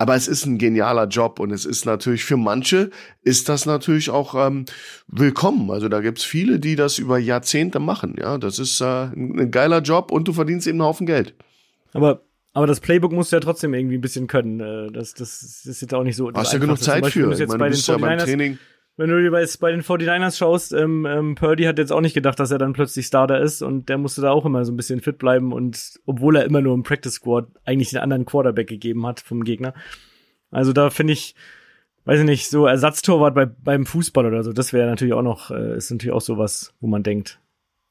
[0.00, 2.88] aber es ist ein genialer Job und es ist natürlich für manche
[3.20, 4.64] ist das natürlich auch ähm,
[5.08, 5.70] willkommen.
[5.70, 8.16] Also da gibt's viele, die das über Jahrzehnte machen.
[8.18, 11.34] Ja, das ist äh, ein geiler Job und du verdienst eben einen Haufen Geld.
[11.92, 12.22] Aber
[12.54, 14.60] aber das Playbook musst du ja trotzdem irgendwie ein bisschen können.
[14.60, 16.32] Äh, das, das ist jetzt auch nicht so.
[16.32, 17.32] Hast ja genug Zeit für.
[17.32, 18.58] Ich meine, du bist ja beim Training
[19.00, 22.38] wenn du dir bei, den 49ers schaust, ähm, ähm, Purdy hat jetzt auch nicht gedacht,
[22.38, 25.00] dass er dann plötzlich Starter ist und der musste da auch immer so ein bisschen
[25.00, 29.06] fit bleiben und obwohl er immer nur im Practice Squad eigentlich den anderen Quarterback gegeben
[29.06, 29.72] hat vom Gegner.
[30.50, 31.34] Also da finde ich,
[32.04, 35.50] weiß ich nicht, so Ersatztorwart bei, beim Fußball oder so, das wäre natürlich auch noch,
[35.50, 37.40] äh, ist natürlich auch sowas, wo man denkt,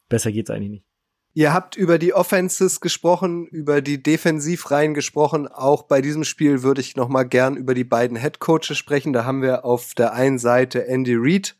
[0.09, 0.88] besser geht's eigentlich nicht.
[1.33, 5.47] Ihr habt über die Offenses gesprochen, über die Defensivreihen gesprochen.
[5.47, 9.13] Auch bei diesem Spiel würde ich noch mal gern über die beiden Head Coaches sprechen.
[9.13, 11.55] Da haben wir auf der einen Seite Andy Reid,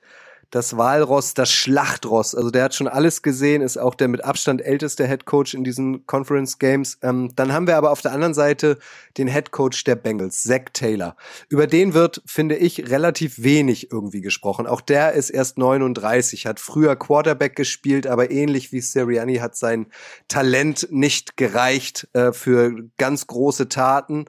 [0.52, 2.34] das Walross, das Schlachtross.
[2.34, 5.64] Also der hat schon alles gesehen, ist auch der mit Abstand älteste Head Coach in
[5.64, 6.97] diesen Conference Games.
[7.02, 8.80] Ähm, dann haben wir aber auf der anderen Seite
[9.18, 11.16] den Head Coach der Bengals, Zach Taylor.
[11.50, 14.66] Über den wird, finde ich, relativ wenig irgendwie gesprochen.
[14.66, 19.88] Auch der ist erst 39, hat früher Quarterback gespielt, aber ähnlich wie Sirianni hat sein
[20.28, 24.26] Talent nicht gereicht äh, für ganz große Taten.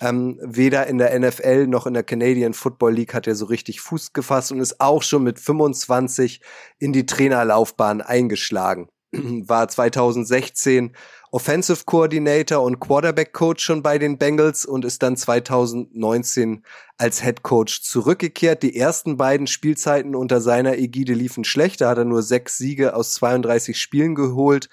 [0.00, 3.80] Ähm, weder in der NFL noch in der Canadian Football League hat er so richtig
[3.80, 6.40] Fuß gefasst und ist auch schon mit 25
[6.78, 8.88] in die Trainerlaufbahn eingeschlagen.
[9.12, 10.92] War 2016
[11.30, 16.62] Offensive Coordinator und Quarterback Coach schon bei den Bengals und ist dann 2019
[16.98, 18.62] als Head Coach zurückgekehrt.
[18.62, 21.80] Die ersten beiden Spielzeiten unter seiner Ägide liefen schlecht.
[21.80, 24.68] Da hat er nur sechs Siege aus 32 Spielen geholt.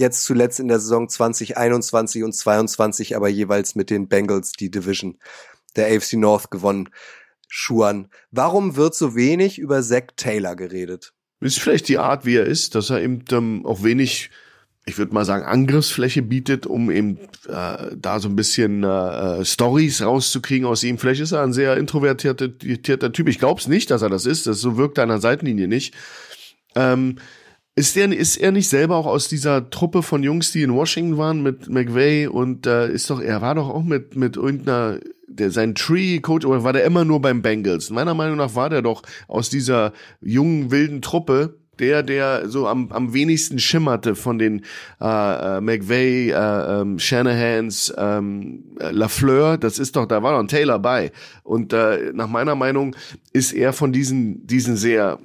[0.00, 5.18] Jetzt zuletzt in der Saison 2021 und 22 aber jeweils mit den Bengals die Division
[5.76, 6.88] der AFC North gewonnen.
[7.48, 8.08] Schuan.
[8.30, 11.12] Warum wird so wenig über Zach Taylor geredet?
[11.40, 14.30] Ist vielleicht die Art, wie er ist, dass er eben ähm, auch wenig
[14.86, 20.00] ich würde mal sagen, Angriffsfläche bietet, um eben äh, da so ein bisschen äh, Stories
[20.00, 20.96] rauszukriegen aus ihm.
[20.96, 22.58] Vielleicht ist er ein sehr introvertierter
[23.12, 23.28] Typ.
[23.28, 24.46] Ich glaube es nicht, dass er das ist.
[24.46, 25.94] Das so wirkt er an der Seitenlinie nicht.
[26.74, 27.16] Ähm,
[27.76, 31.18] ist er, ist er nicht selber auch aus dieser Truppe von Jungs, die in Washington
[31.18, 34.98] waren mit McVay und äh, ist doch, er war doch auch mit, mit irgendeiner,
[35.28, 37.90] der, sein Tree-Coach, oder war der immer nur beim Bengals?
[37.90, 42.92] Meiner Meinung nach war der doch aus dieser jungen, wilden Truppe, der, der so am,
[42.92, 44.64] am wenigsten schimmerte von den
[45.00, 50.40] äh, äh, McVay, äh, ähm, Shanahans, ähm, äh, Lafleur, das ist doch, da war doch
[50.40, 51.12] ein Taylor bei.
[51.42, 52.94] Und äh, nach meiner Meinung
[53.32, 55.18] ist er von diesen, diesen sehr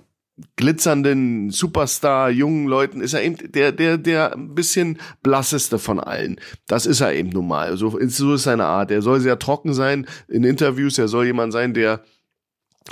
[0.57, 6.39] glitzernden Superstar jungen Leuten ist er eben der der der ein bisschen blasseste von allen.
[6.67, 7.77] Das ist er eben nun mal.
[7.77, 8.91] So, so ist seine Art.
[8.91, 10.97] Er soll sehr trocken sein in Interviews.
[10.97, 12.01] Er soll jemand sein, der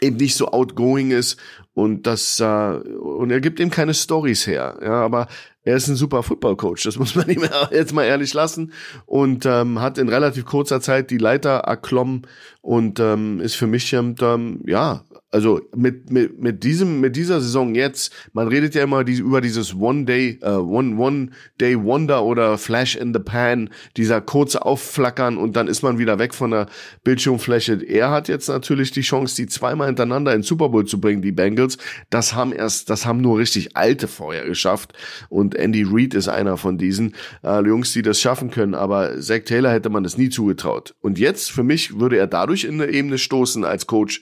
[0.01, 1.37] eben nicht so outgoing ist
[1.73, 4.79] und das äh, und er gibt ihm keine Stories her.
[4.81, 5.27] Ja, aber
[5.63, 8.73] er ist ein super Football-Coach, das muss man ihm jetzt mal ehrlich lassen
[9.05, 12.27] und ähm, hat in relativ kurzer Zeit die Leiter erklommen
[12.61, 15.03] und ähm, ist für mich ähm, ja
[15.33, 19.41] also mit, mit, mit diesem, mit dieser Saison jetzt, man redet ja immer die, über
[19.41, 24.63] dieses One Day, uh, One, One Day Wonder oder Flash in the Pan, dieser kurze
[24.63, 26.67] Aufflackern und dann ist man wieder weg von der
[27.03, 27.83] Bildschirmfläche.
[27.83, 31.31] Er hat jetzt natürlich die Chance, die zweimal hintereinander in Super Bowl zu bringen, die
[31.31, 31.79] Bengals.
[32.11, 34.93] Das haben erst, das haben nur richtig alte vorher geschafft
[35.29, 39.43] und Andy Reid ist einer von diesen äh, Jungs, die das schaffen können, aber Zach
[39.45, 40.95] Taylor hätte man das nie zugetraut.
[41.01, 44.21] Und jetzt, für mich, würde er dadurch in eine Ebene stoßen als Coach,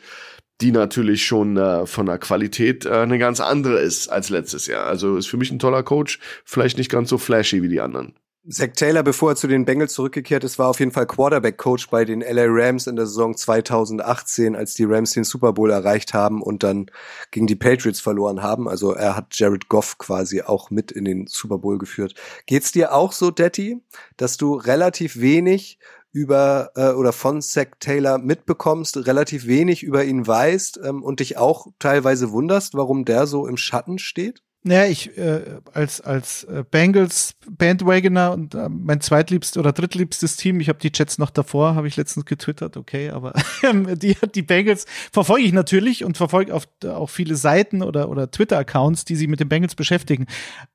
[0.61, 4.85] die natürlich schon äh, von der Qualität äh, eine ganz andere ist als letztes Jahr.
[4.85, 8.13] Also ist für mich ein toller Coach, vielleicht nicht ganz so flashy wie die anderen.
[8.49, 12.05] Zach Taylor, bevor er zu den Bengals zurückgekehrt ist, war auf jeden Fall Quarterback-Coach bei
[12.05, 16.41] den LA Rams in der Saison 2018, als die Rams den Super Bowl erreicht haben
[16.41, 16.87] und dann
[17.29, 18.67] gegen die Patriots verloren haben.
[18.67, 22.15] Also er hat Jared Goff quasi auch mit in den Super Bowl geführt.
[22.47, 23.79] Geht's dir auch so, Detti,
[24.17, 25.77] dass du relativ wenig
[26.11, 31.37] über äh, oder von Zach Taylor mitbekommst, relativ wenig über ihn weißt ähm, und dich
[31.37, 34.41] auch teilweise wunderst, warum der so im Schatten steht?
[34.63, 40.59] Naja, ich äh, als als äh, Bengals Bandwagoner und äh, mein zweitliebstes oder drittliebstes Team,
[40.59, 43.33] ich habe die Jets noch davor, habe ich letztens getwittert, okay, aber
[43.73, 48.59] die die Bengals verfolge ich natürlich und verfolge auch, auch viele Seiten oder oder Twitter
[48.59, 50.27] Accounts, die sich mit den Bengals beschäftigen.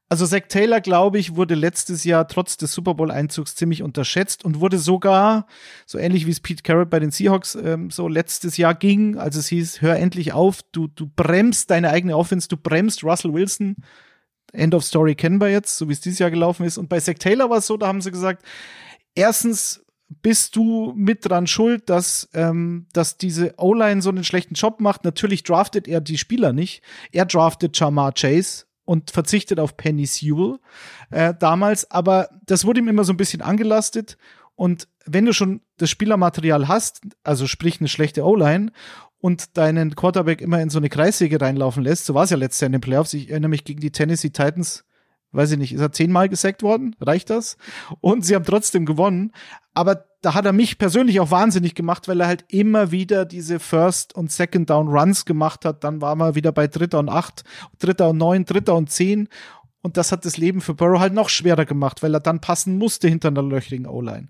[0.09, 4.61] Also Zach Taylor, glaube ich, wurde letztes Jahr trotz des Super Bowl-Einzugs ziemlich unterschätzt und
[4.61, 5.47] wurde sogar,
[5.85, 9.35] so ähnlich wie es Pete Carroll bei den Seahawks ähm, so letztes Jahr ging, als
[9.35, 13.77] es hieß, hör endlich auf, du, du bremst deine eigene Offense, du bremst Russell Wilson.
[14.53, 16.79] End of Story kennen wir jetzt, so wie es dieses Jahr gelaufen ist.
[16.79, 18.45] Und bei Zach Taylor war es so, da haben sie gesagt,
[19.17, 24.81] erstens bist du mit dran schuld, dass, ähm, dass diese O-Line so einen schlechten Job
[24.81, 25.05] macht.
[25.05, 26.83] Natürlich draftet er die Spieler nicht.
[27.11, 30.59] Er draftet Jamar Chase, und verzichtet auf Penny Sewell
[31.11, 34.17] äh, damals, aber das wurde ihm immer so ein bisschen angelastet.
[34.55, 38.73] Und wenn du schon das Spielermaterial hast, also sprich eine schlechte O-Line
[39.21, 42.63] und deinen Quarterback immer in so eine Kreissäge reinlaufen lässt, so war es ja letztes
[42.63, 43.13] Jahr in den Playoffs.
[43.13, 44.85] Ich erinnere mich gegen die Tennessee Titans,
[45.33, 46.97] weiß ich nicht, ist er zehnmal gesackt worden?
[47.01, 47.57] Reicht das?
[48.01, 49.33] Und sie haben trotzdem gewonnen.
[49.75, 53.61] Aber da hat er mich persönlich auch wahnsinnig gemacht, weil er halt immer wieder diese
[53.61, 55.85] First und Second Down Runs gemacht hat.
[55.85, 57.45] Dann war man wieder bei Dritter und Acht,
[57.79, 59.29] Dritter und Neun, Dritter und Zehn.
[59.83, 62.79] Und das hat das Leben für Burrow halt noch schwerer gemacht, weil er dann passen
[62.79, 64.29] musste hinter einer löchrigen O-Line.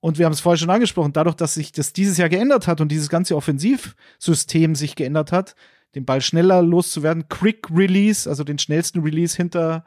[0.00, 2.80] Und wir haben es vorher schon angesprochen, dadurch, dass sich das dieses Jahr geändert hat
[2.80, 5.54] und dieses ganze Offensivsystem sich geändert hat,
[5.94, 9.84] den Ball schneller loszuwerden, Quick Release, also den schnellsten Release hinter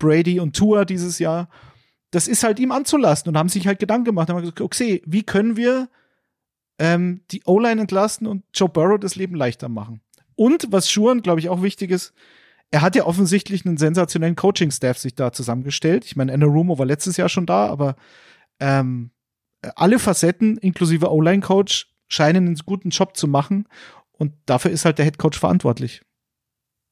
[0.00, 1.48] Brady und Tua dieses Jahr,
[2.10, 5.22] das ist halt ihm anzulasten und haben sich halt Gedanken gemacht, haben gesagt, okay, wie
[5.22, 5.88] können wir
[6.80, 10.00] ähm, die O-Line entlasten und Joe Burrow das Leben leichter machen?
[10.34, 12.12] Und was Schuren, glaube ich, auch wichtig ist,
[12.72, 16.04] er hat ja offensichtlich einen sensationellen Coaching-Staff sich da zusammengestellt.
[16.04, 17.96] Ich meine, Rumo war letztes Jahr schon da, aber
[18.60, 19.10] ähm,
[19.76, 23.66] alle Facetten, inklusive O-Line-Coach, scheinen einen guten Job zu machen.
[24.12, 26.02] Und dafür ist halt der Head Coach verantwortlich.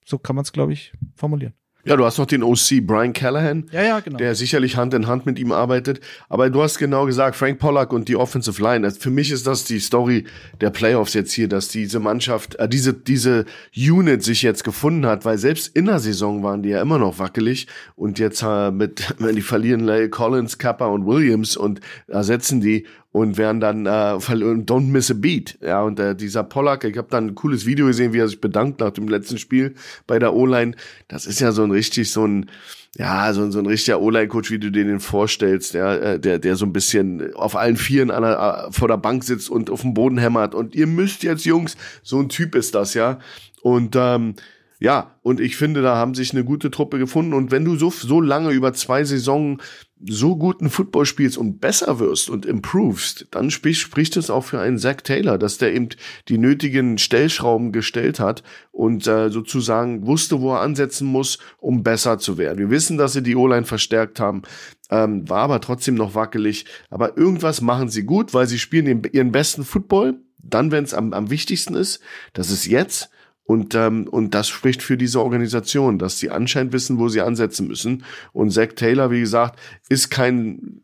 [0.04, 1.54] So kann man es, glaube ich, formulieren.
[1.88, 4.18] Ja, du hast noch den OC Brian Callahan, ja, ja, genau.
[4.18, 6.00] der sicherlich Hand in Hand mit ihm arbeitet.
[6.28, 8.90] Aber du hast genau gesagt, Frank Pollack und die Offensive Line.
[8.90, 10.24] Für mich ist das die Story
[10.60, 15.24] der Playoffs jetzt hier, dass diese Mannschaft, äh, diese diese Unit sich jetzt gefunden hat,
[15.24, 17.66] weil selbst in der Saison waren die ja immer noch wackelig
[17.96, 22.86] und jetzt äh, mit, wenn die verlieren, Lay Collins, Kappa und Williams und ersetzen die
[23.10, 25.58] und werden dann äh, don't miss a beat.
[25.62, 28.40] Ja, und äh, dieser Pollack, ich habe dann ein cooles Video gesehen, wie er sich
[28.40, 29.74] bedankt nach dem letzten Spiel
[30.06, 30.74] bei der O-Line.
[31.08, 32.50] Das ist ja so ein richtig so ein
[32.96, 36.56] ja, so, so ein richtiger O-Line-Coach, wie du dir den vorstellst, ja, äh, der, der
[36.56, 39.82] so ein bisschen auf allen Vieren an der, äh, vor der Bank sitzt und auf
[39.82, 40.54] dem Boden hämmert.
[40.54, 43.18] Und ihr müsst jetzt, Jungs, so ein Typ ist das, ja.
[43.62, 44.34] Und ähm,
[44.80, 47.34] ja, und ich finde, da haben sich eine gute Truppe gefunden.
[47.34, 49.60] Und wenn du so, so lange über zwei Saisonen
[50.06, 54.60] so guten Football spielst und besser wirst und improvest, dann spricht, spricht es auch für
[54.60, 55.88] einen Zach Taylor, dass der eben
[56.28, 62.18] die nötigen Stellschrauben gestellt hat und äh, sozusagen wusste, wo er ansetzen muss, um besser
[62.18, 62.58] zu werden.
[62.58, 64.42] Wir wissen, dass sie die O-Line verstärkt haben,
[64.90, 66.64] ähm, war aber trotzdem noch wackelig.
[66.90, 70.20] Aber irgendwas machen sie gut, weil sie spielen ihren besten Football.
[70.38, 72.00] Dann, wenn es am, am wichtigsten ist,
[72.32, 73.10] das ist jetzt.
[73.48, 77.66] Und, ähm, und das spricht für diese Organisation, dass sie anscheinend wissen, wo sie ansetzen
[77.66, 78.04] müssen.
[78.34, 80.82] Und Zach Taylor, wie gesagt, ist kein,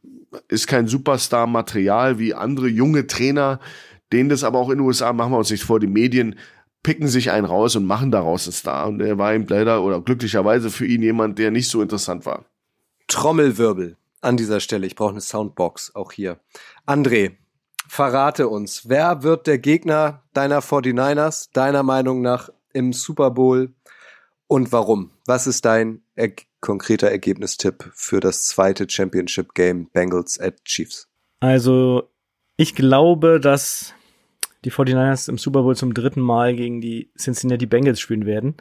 [0.49, 3.61] ist kein Superstar-Material wie andere junge Trainer,
[4.15, 6.37] denen das aber auch in den USA, machen wir uns nicht vor, die Medien
[6.83, 8.89] picken sich einen raus und machen daraus einen Star.
[8.89, 12.47] Und er war ihm leider oder glücklicherweise für ihn jemand, der nicht so interessant war.
[13.09, 14.87] Trommelwirbel an dieser Stelle.
[14.87, 16.39] Ich brauche eine Soundbox, auch hier.
[16.87, 17.33] André,
[17.87, 23.73] verrate uns, wer wird der Gegner deiner 49ers, deiner Meinung nach im Super Bowl
[24.47, 25.11] und warum?
[25.27, 26.31] Was ist dein er
[26.61, 31.09] konkreter Ergebnistipp für das zweite Championship Game Bengals at Chiefs?
[31.41, 32.09] Also,
[32.57, 33.95] ich glaube, dass
[34.65, 38.55] die 49ers im Super Bowl zum dritten Mal gegen die Cincinnati Bengals spielen werden.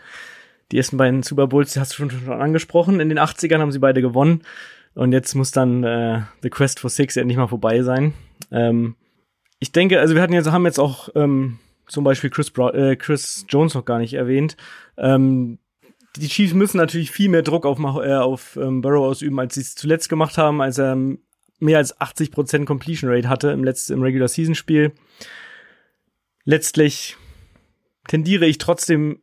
[0.72, 3.72] Die ersten beiden Super Bowls, die hast du schon, schon angesprochen, in den 80ern haben
[3.72, 4.42] sie beide gewonnen.
[4.96, 8.14] Und jetzt muss dann äh, The Quest for Six endlich mal vorbei sein.
[8.52, 8.96] Ähm,
[9.64, 11.58] ich denke, also wir hatten jetzt, haben jetzt auch ähm,
[11.88, 14.58] zum Beispiel Chris, Bra äh, Chris Jones noch gar nicht erwähnt.
[14.98, 15.58] Ähm,
[16.18, 19.62] die Chiefs müssen natürlich viel mehr Druck auf, äh, auf ähm, Burrow ausüben, als sie
[19.62, 20.98] es zuletzt gemacht haben, als er
[21.60, 24.92] mehr als 80% Completion Rate hatte im letzten im Regular Season Spiel.
[26.44, 27.16] Letztlich
[28.10, 29.22] tendiere ich trotzdem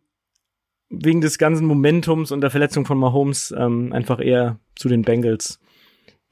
[0.88, 5.61] wegen des ganzen Momentums und der Verletzung von Mahomes ähm, einfach eher zu den Bengals,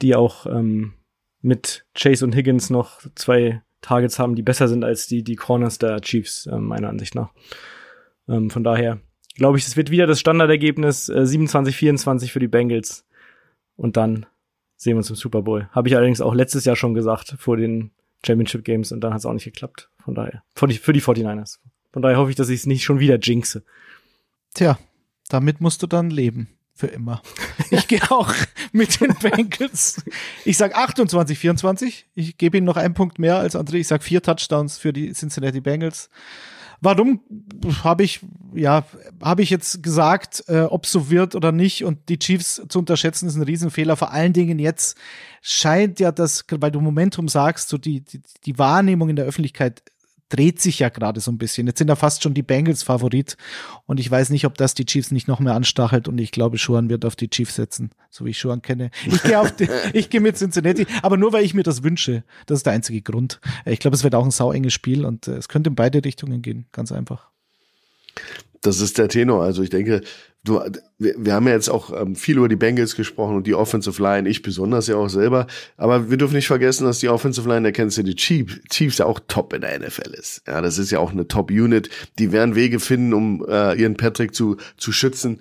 [0.00, 0.94] die auch ähm,
[1.42, 5.78] mit Chase und Higgins noch zwei Targets haben, die besser sind als die, die Corners
[5.78, 7.32] der Chiefs, äh, meiner Ansicht nach.
[8.28, 9.00] Ähm, von daher
[9.34, 13.06] glaube ich, es wird wieder das Standardergebnis äh, 27-24 für die Bengals.
[13.76, 14.26] Und dann
[14.76, 15.68] sehen wir uns im Super Bowl.
[15.72, 17.92] Habe ich allerdings auch letztes Jahr schon gesagt, vor den
[18.26, 19.90] Championship Games, und dann hat es auch nicht geklappt.
[20.04, 21.58] Von daher, für die, für die 49ers.
[21.92, 23.64] Von daher hoffe ich, dass ich es nicht schon wieder jinxe.
[24.54, 24.78] Tja,
[25.28, 27.20] damit musst du dann leben für immer.
[27.70, 28.32] Ich gehe auch
[28.72, 30.00] mit den Bengals.
[30.44, 32.06] Ich sag 28, 24.
[32.14, 33.74] Ich gebe ihnen noch einen Punkt mehr als André.
[33.74, 36.08] Ich sag vier Touchdowns für die Cincinnati Bengals.
[36.80, 37.20] Warum
[37.82, 38.20] habe ich
[38.54, 38.84] ja
[39.20, 43.26] habe ich jetzt gesagt, äh, ob so wird oder nicht und die Chiefs zu unterschätzen
[43.26, 43.96] ist ein Riesenfehler.
[43.96, 44.96] Vor allen Dingen jetzt
[45.42, 49.82] scheint ja das, weil du Momentum sagst, so die die, die Wahrnehmung in der Öffentlichkeit
[50.28, 51.66] dreht sich ja gerade so ein bisschen.
[51.66, 53.36] Jetzt sind ja fast schon die Bengals Favorit
[53.86, 56.58] und ich weiß nicht, ob das die Chiefs nicht noch mehr anstachelt und ich glaube,
[56.58, 58.90] Schuhan wird auf die Chiefs setzen, so wie ich Schuhan kenne.
[59.06, 62.24] Ich gehe auf die, ich gehe mit Cincinnati, aber nur weil ich mir das wünsche.
[62.46, 63.40] Das ist der einzige Grund.
[63.64, 66.42] Ich glaube, es wird auch ein sauenges Spiel und äh, es könnte in beide Richtungen
[66.42, 67.30] gehen, ganz einfach.
[68.62, 69.44] Das ist der Tenor.
[69.44, 70.02] Also ich denke,
[70.44, 70.60] du,
[70.98, 74.02] wir, wir haben ja jetzt auch ähm, viel über die Bengals gesprochen und die Offensive
[74.02, 75.46] Line, ich besonders ja auch selber.
[75.76, 79.06] Aber wir dürfen nicht vergessen, dass die Offensive Line der Kansas City Chiefs, Chiefs ja
[79.06, 80.42] auch top in der NFL ist.
[80.46, 81.90] Ja, das ist ja auch eine Top-Unit.
[82.18, 85.40] Die werden Wege finden, um äh, ihren Patrick zu, zu schützen.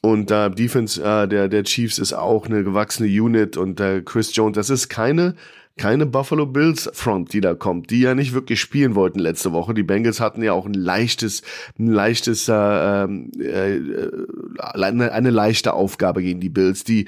[0.00, 4.36] Und äh, Defense äh, der, der Chiefs ist auch eine gewachsene Unit und äh, Chris
[4.36, 5.34] Jones, das ist keine
[5.76, 9.74] keine Buffalo Bills Front, die da kommt, die ja nicht wirklich spielen wollten letzte Woche.
[9.74, 11.42] Die Bengals hatten ja auch ein leichtes,
[11.78, 14.26] ein leichtes, äh, äh, äh
[14.58, 17.06] eine, eine leichte Aufgabe gegen die Bills, die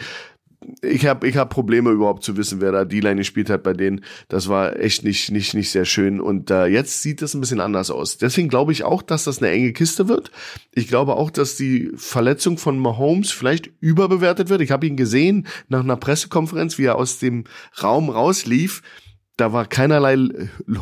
[0.83, 3.73] ich habe ich hab Probleme überhaupt zu wissen, wer da die Line gespielt hat bei
[3.73, 4.05] denen.
[4.29, 7.61] Das war echt nicht nicht nicht sehr schön und äh, jetzt sieht es ein bisschen
[7.61, 8.19] anders aus.
[8.19, 10.31] Deswegen glaube ich auch, dass das eine enge Kiste wird.
[10.73, 14.61] Ich glaube auch, dass die Verletzung von Mahomes vielleicht überbewertet wird.
[14.61, 17.45] Ich habe ihn gesehen nach einer Pressekonferenz, wie er aus dem
[17.83, 18.83] Raum rauslief
[19.37, 20.17] da war keinerlei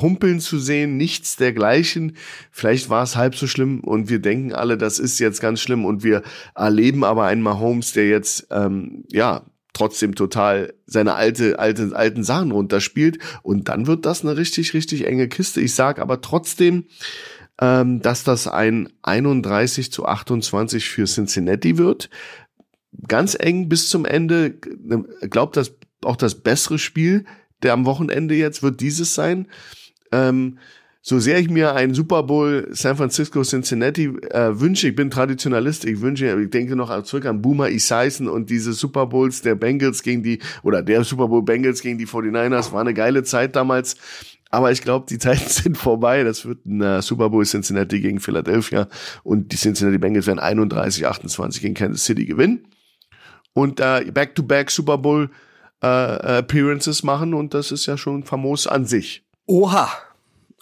[0.00, 2.16] Humpeln zu sehen, nichts dergleichen.
[2.52, 5.84] Vielleicht war es halb so schlimm und wir denken alle, das ist jetzt ganz schlimm
[5.84, 6.22] und wir
[6.54, 9.44] erleben aber einen Mahomes, der jetzt ähm, ja
[9.74, 15.06] trotzdem total seine alte, alte, alten Sachen runterspielt und dann wird das eine richtig, richtig
[15.06, 15.60] enge Kiste.
[15.60, 16.86] Ich sag aber trotzdem,
[17.60, 22.08] ähm, dass das ein 31 zu 28 für Cincinnati wird.
[23.06, 24.52] Ganz eng bis zum Ende.
[25.28, 27.24] Glaubt das auch das bessere Spiel
[27.64, 29.48] der am Wochenende jetzt wird dieses sein.
[30.12, 30.58] Ähm,
[31.06, 35.84] so sehr ich mir einen Super Bowl San Francisco Cincinnati äh, wünsche, ich bin Traditionalist,
[35.84, 40.02] ich wünsche, ich denke noch zurück an Boomer Esiason und diese Super Bowls der Bengals
[40.02, 43.96] gegen die, oder der Super Bowl Bengals gegen die 49ers, war eine geile Zeit damals.
[44.48, 46.24] Aber ich glaube, die Zeiten sind vorbei.
[46.24, 48.88] Das wird ein äh, Super Bowl Cincinnati gegen Philadelphia
[49.24, 52.66] und die Cincinnati Bengals werden 31, 28 gegen Kansas City gewinnen.
[53.52, 55.28] Und äh, Back-to-Back -back Super Bowl
[55.82, 59.22] äh, Appearances machen und das ist ja schon famos an sich.
[59.46, 59.90] Oha.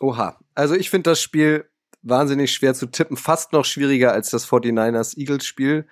[0.03, 0.37] Oha.
[0.57, 1.65] Also ich finde das Spiel
[2.03, 5.87] wahnsinnig schwer zu tippen, fast noch schwieriger als das 49ers Eagles Spiel,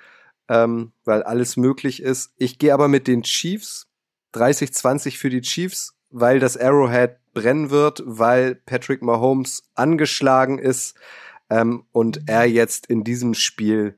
[0.49, 2.33] ähm, weil alles möglich ist.
[2.37, 3.87] Ich gehe aber mit den Chiefs
[4.35, 10.97] 30-20 für die Chiefs, weil das Arrowhead brennen wird, weil Patrick Mahomes angeschlagen ist
[11.49, 13.97] ähm, und er jetzt in diesem Spiel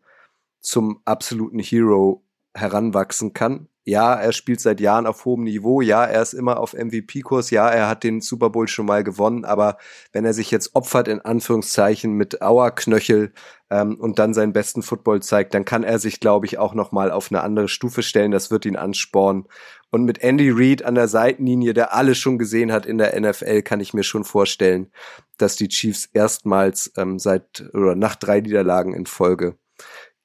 [0.61, 2.23] zum absoluten Hero
[2.55, 3.69] heranwachsen kann.
[3.85, 7.69] Ja, er spielt seit Jahren auf hohem Niveau, ja, er ist immer auf MVP-Kurs, ja,
[7.69, 9.77] er hat den Super Bowl schon mal gewonnen, aber
[10.13, 13.33] wenn er sich jetzt opfert, in Anführungszeichen, mit Auerknöchel
[13.71, 17.11] ähm, und dann seinen besten Football zeigt, dann kann er sich, glaube ich, auch nochmal
[17.11, 19.49] auf eine andere Stufe stellen, das wird ihn anspornen.
[19.91, 23.63] Und mit Andy Reid an der Seitenlinie, der alles schon gesehen hat in der NFL,
[23.63, 24.93] kann ich mir schon vorstellen,
[25.39, 29.59] dass die Chiefs erstmals ähm, seit oder nach drei Niederlagen in Folge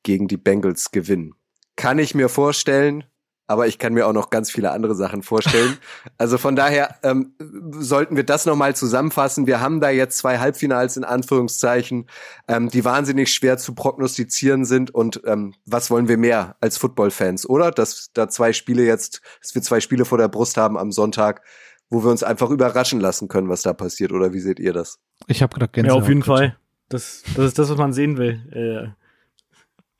[0.03, 1.34] gegen die Bengals gewinnen.
[1.78, 3.05] Kann ich mir vorstellen,
[3.47, 5.78] aber ich kann mir auch noch ganz viele andere Sachen vorstellen.
[6.19, 7.36] Also von daher ähm,
[7.71, 9.45] sollten wir das nochmal zusammenfassen.
[9.45, 12.07] Wir haben da jetzt zwei Halbfinals in Anführungszeichen,
[12.47, 14.89] ähm, die wahnsinnig schwer zu prognostizieren sind.
[14.89, 17.69] Und ähm, was wollen wir mehr als Footballfans, oder?
[17.69, 21.43] Dass da zwei Spiele jetzt, dass wir zwei Spiele vor der Brust haben am Sonntag,
[21.91, 24.11] wo wir uns einfach überraschen lassen können, was da passiert.
[24.11, 24.99] Oder wie seht ihr das?
[25.28, 25.97] Ich habe gerade Gänsehaut.
[25.97, 26.57] Ja, auf jeden Fall.
[26.89, 28.95] Das, das ist das, was man sehen will.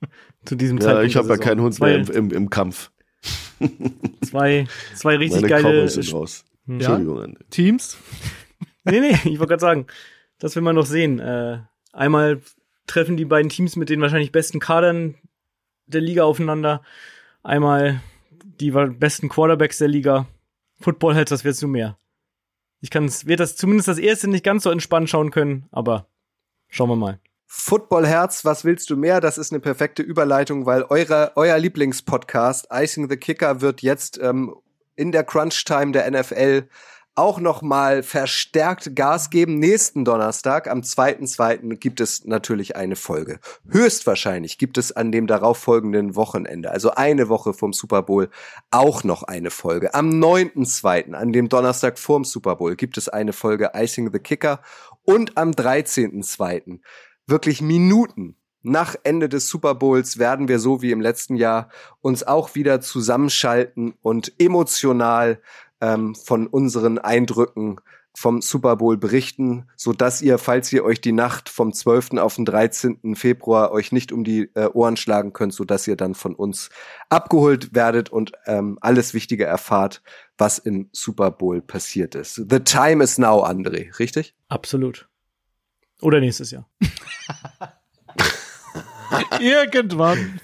[0.02, 0.08] Äh,
[0.48, 1.10] zu diesem ja, Zeitpunkt.
[1.10, 2.92] Ich habe ja keinen Hund mehr im, im, im Kampf.
[4.26, 6.46] zwei, zwei richtig Meine geile sind raus.
[6.66, 6.74] Ja?
[6.74, 7.38] Entschuldigung.
[7.50, 7.98] Teams?
[8.86, 9.88] nee, nee, ich wollte gerade sagen,
[10.40, 11.20] das will man noch sehen.
[11.20, 11.60] Äh,
[11.92, 12.42] einmal
[12.86, 15.16] treffen die beiden Teams mit den wahrscheinlich besten Kadern
[15.86, 16.82] der Liga aufeinander.
[17.44, 18.02] Einmal
[18.60, 20.28] die besten Quarterbacks der Liga.
[20.80, 21.98] Football hält das wird zu mehr.
[22.80, 26.08] Ich kann es, wird das zumindest das erste nicht ganz so entspannt schauen können, aber
[26.70, 27.20] schauen wir mal.
[27.50, 29.22] Footballherz, was willst du mehr?
[29.22, 34.54] Das ist eine perfekte Überleitung, weil eure, euer Lieblingspodcast Icing the Kicker wird jetzt ähm,
[34.98, 36.68] in der Crunch-Time der NFL
[37.18, 39.58] auch noch mal verstärkt Gas geben.
[39.58, 41.76] Nächsten Donnerstag, am 2.2.
[41.78, 43.40] gibt es natürlich eine Folge.
[43.68, 48.30] Höchstwahrscheinlich gibt es an dem darauffolgenden Wochenende, also eine Woche vom Super Bowl,
[48.70, 49.96] auch noch eine Folge.
[49.96, 54.62] Am 9.2., an dem Donnerstag vorm Super Bowl, gibt es eine Folge Icing the Kicker.
[55.04, 56.80] Und am 13.2
[57.28, 61.70] wirklich Minuten nach Ende des Super Bowls werden wir so wie im letzten Jahr
[62.02, 65.40] uns auch wieder zusammenschalten und emotional
[65.80, 67.80] ähm, von unseren Eindrücken
[68.18, 72.14] vom Super Bowl berichten, so dass ihr, falls ihr euch die Nacht vom 12.
[72.14, 73.16] auf den 13.
[73.16, 76.70] Februar euch nicht um die äh, Ohren schlagen könnt, so dass ihr dann von uns
[77.10, 80.02] abgeholt werdet und ähm, alles Wichtige erfahrt,
[80.36, 82.36] was im Super Bowl passiert ist.
[82.50, 84.34] The time is now, André, richtig?
[84.50, 85.08] Absolut.
[86.02, 86.68] Oder nächstes Jahr.
[89.40, 90.40] Irgendwann.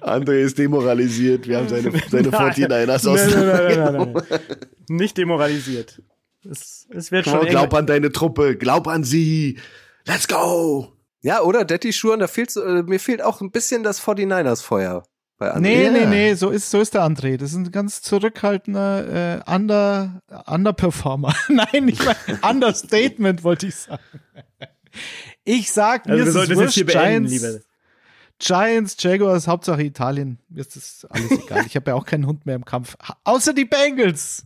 [0.00, 1.46] André ist demoralisiert.
[1.46, 3.20] Wir haben seine, seine 49ers aus.
[3.20, 4.40] Nein, nein, nein, nein, nein.
[4.88, 6.02] Nicht demoralisiert.
[6.48, 7.46] Es, es wird schon.
[7.46, 8.56] glaub an deine Truppe.
[8.56, 9.60] Glaub an sie.
[10.06, 10.92] Let's go.
[11.20, 15.04] Ja, oder Detti Schuren, da fehlt äh, mir fehlt auch ein bisschen das 49ers Feuer
[15.38, 15.60] bei André.
[15.60, 17.36] Nee, nee, nee, so ist, so ist der André.
[17.36, 21.32] Das ist ein ganz zurückhaltender äh, Under, Underperformer.
[21.48, 24.02] Nein, nicht mal Understatement wollte ich sagen.
[25.44, 27.60] Ich sag, mir also ist es wurscht, beenden, Giants, lieber.
[28.38, 30.38] Giants, Jaguars, Hauptsache Italien.
[30.48, 31.64] Mir ist das alles egal.
[31.66, 32.96] Ich habe ja auch keinen Hund mehr im Kampf.
[33.24, 34.44] Außer die Bengals.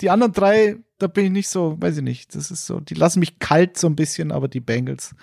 [0.00, 2.34] Die anderen drei, da bin ich nicht so, weiß ich nicht.
[2.34, 5.14] Das ist so, die lassen mich kalt so ein bisschen, aber die Bengals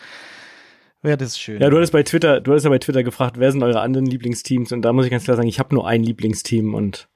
[1.01, 1.59] wäre das schön.
[1.59, 4.05] Ja, du hattest bei Twitter, du hattest ja bei Twitter gefragt, wer sind eure anderen
[4.05, 4.71] Lieblingsteams?
[4.71, 7.07] Und da muss ich ganz klar sagen, ich habe nur ein Lieblingsteam und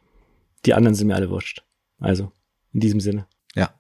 [0.66, 1.64] die anderen sind mir alle wurscht.
[2.00, 2.32] Also,
[2.74, 3.28] in diesem Sinne.
[3.56, 3.74] Ja,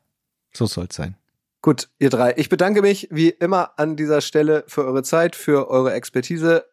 [0.53, 1.15] so soll's sein.
[1.61, 2.33] Gut, ihr drei.
[2.37, 6.65] Ich bedanke mich wie immer an dieser Stelle für eure Zeit, für eure Expertise.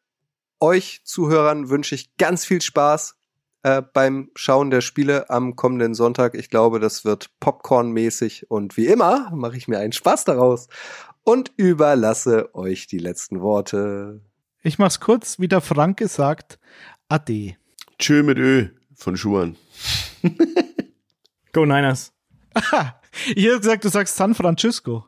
[0.61, 3.17] Euch Zuhörern wünsche ich ganz viel Spaß
[3.65, 6.35] äh, beim Schauen der Spiele am kommenden Sonntag.
[6.35, 10.69] Ich glaube, das wird Popcorn-mäßig und wie immer mache ich mir einen Spaß daraus
[11.23, 14.23] und überlasse euch die letzten Worte.
[14.63, 16.59] Ich mach's kurz, wie der Frank gesagt,
[17.09, 17.57] Ade.
[17.99, 19.57] Tschö mit Ö von Schuhen.
[21.53, 22.13] Go Niners.
[23.27, 25.07] ich hätte gesagt, du sagst San Francisco.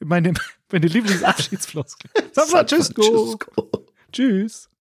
[0.00, 0.34] Meine,
[0.72, 2.10] meine Lieblingsabschiedsfloskel.
[2.32, 3.02] San Francisco.
[3.02, 3.86] San Francisco.
[4.12, 4.68] Tschüss.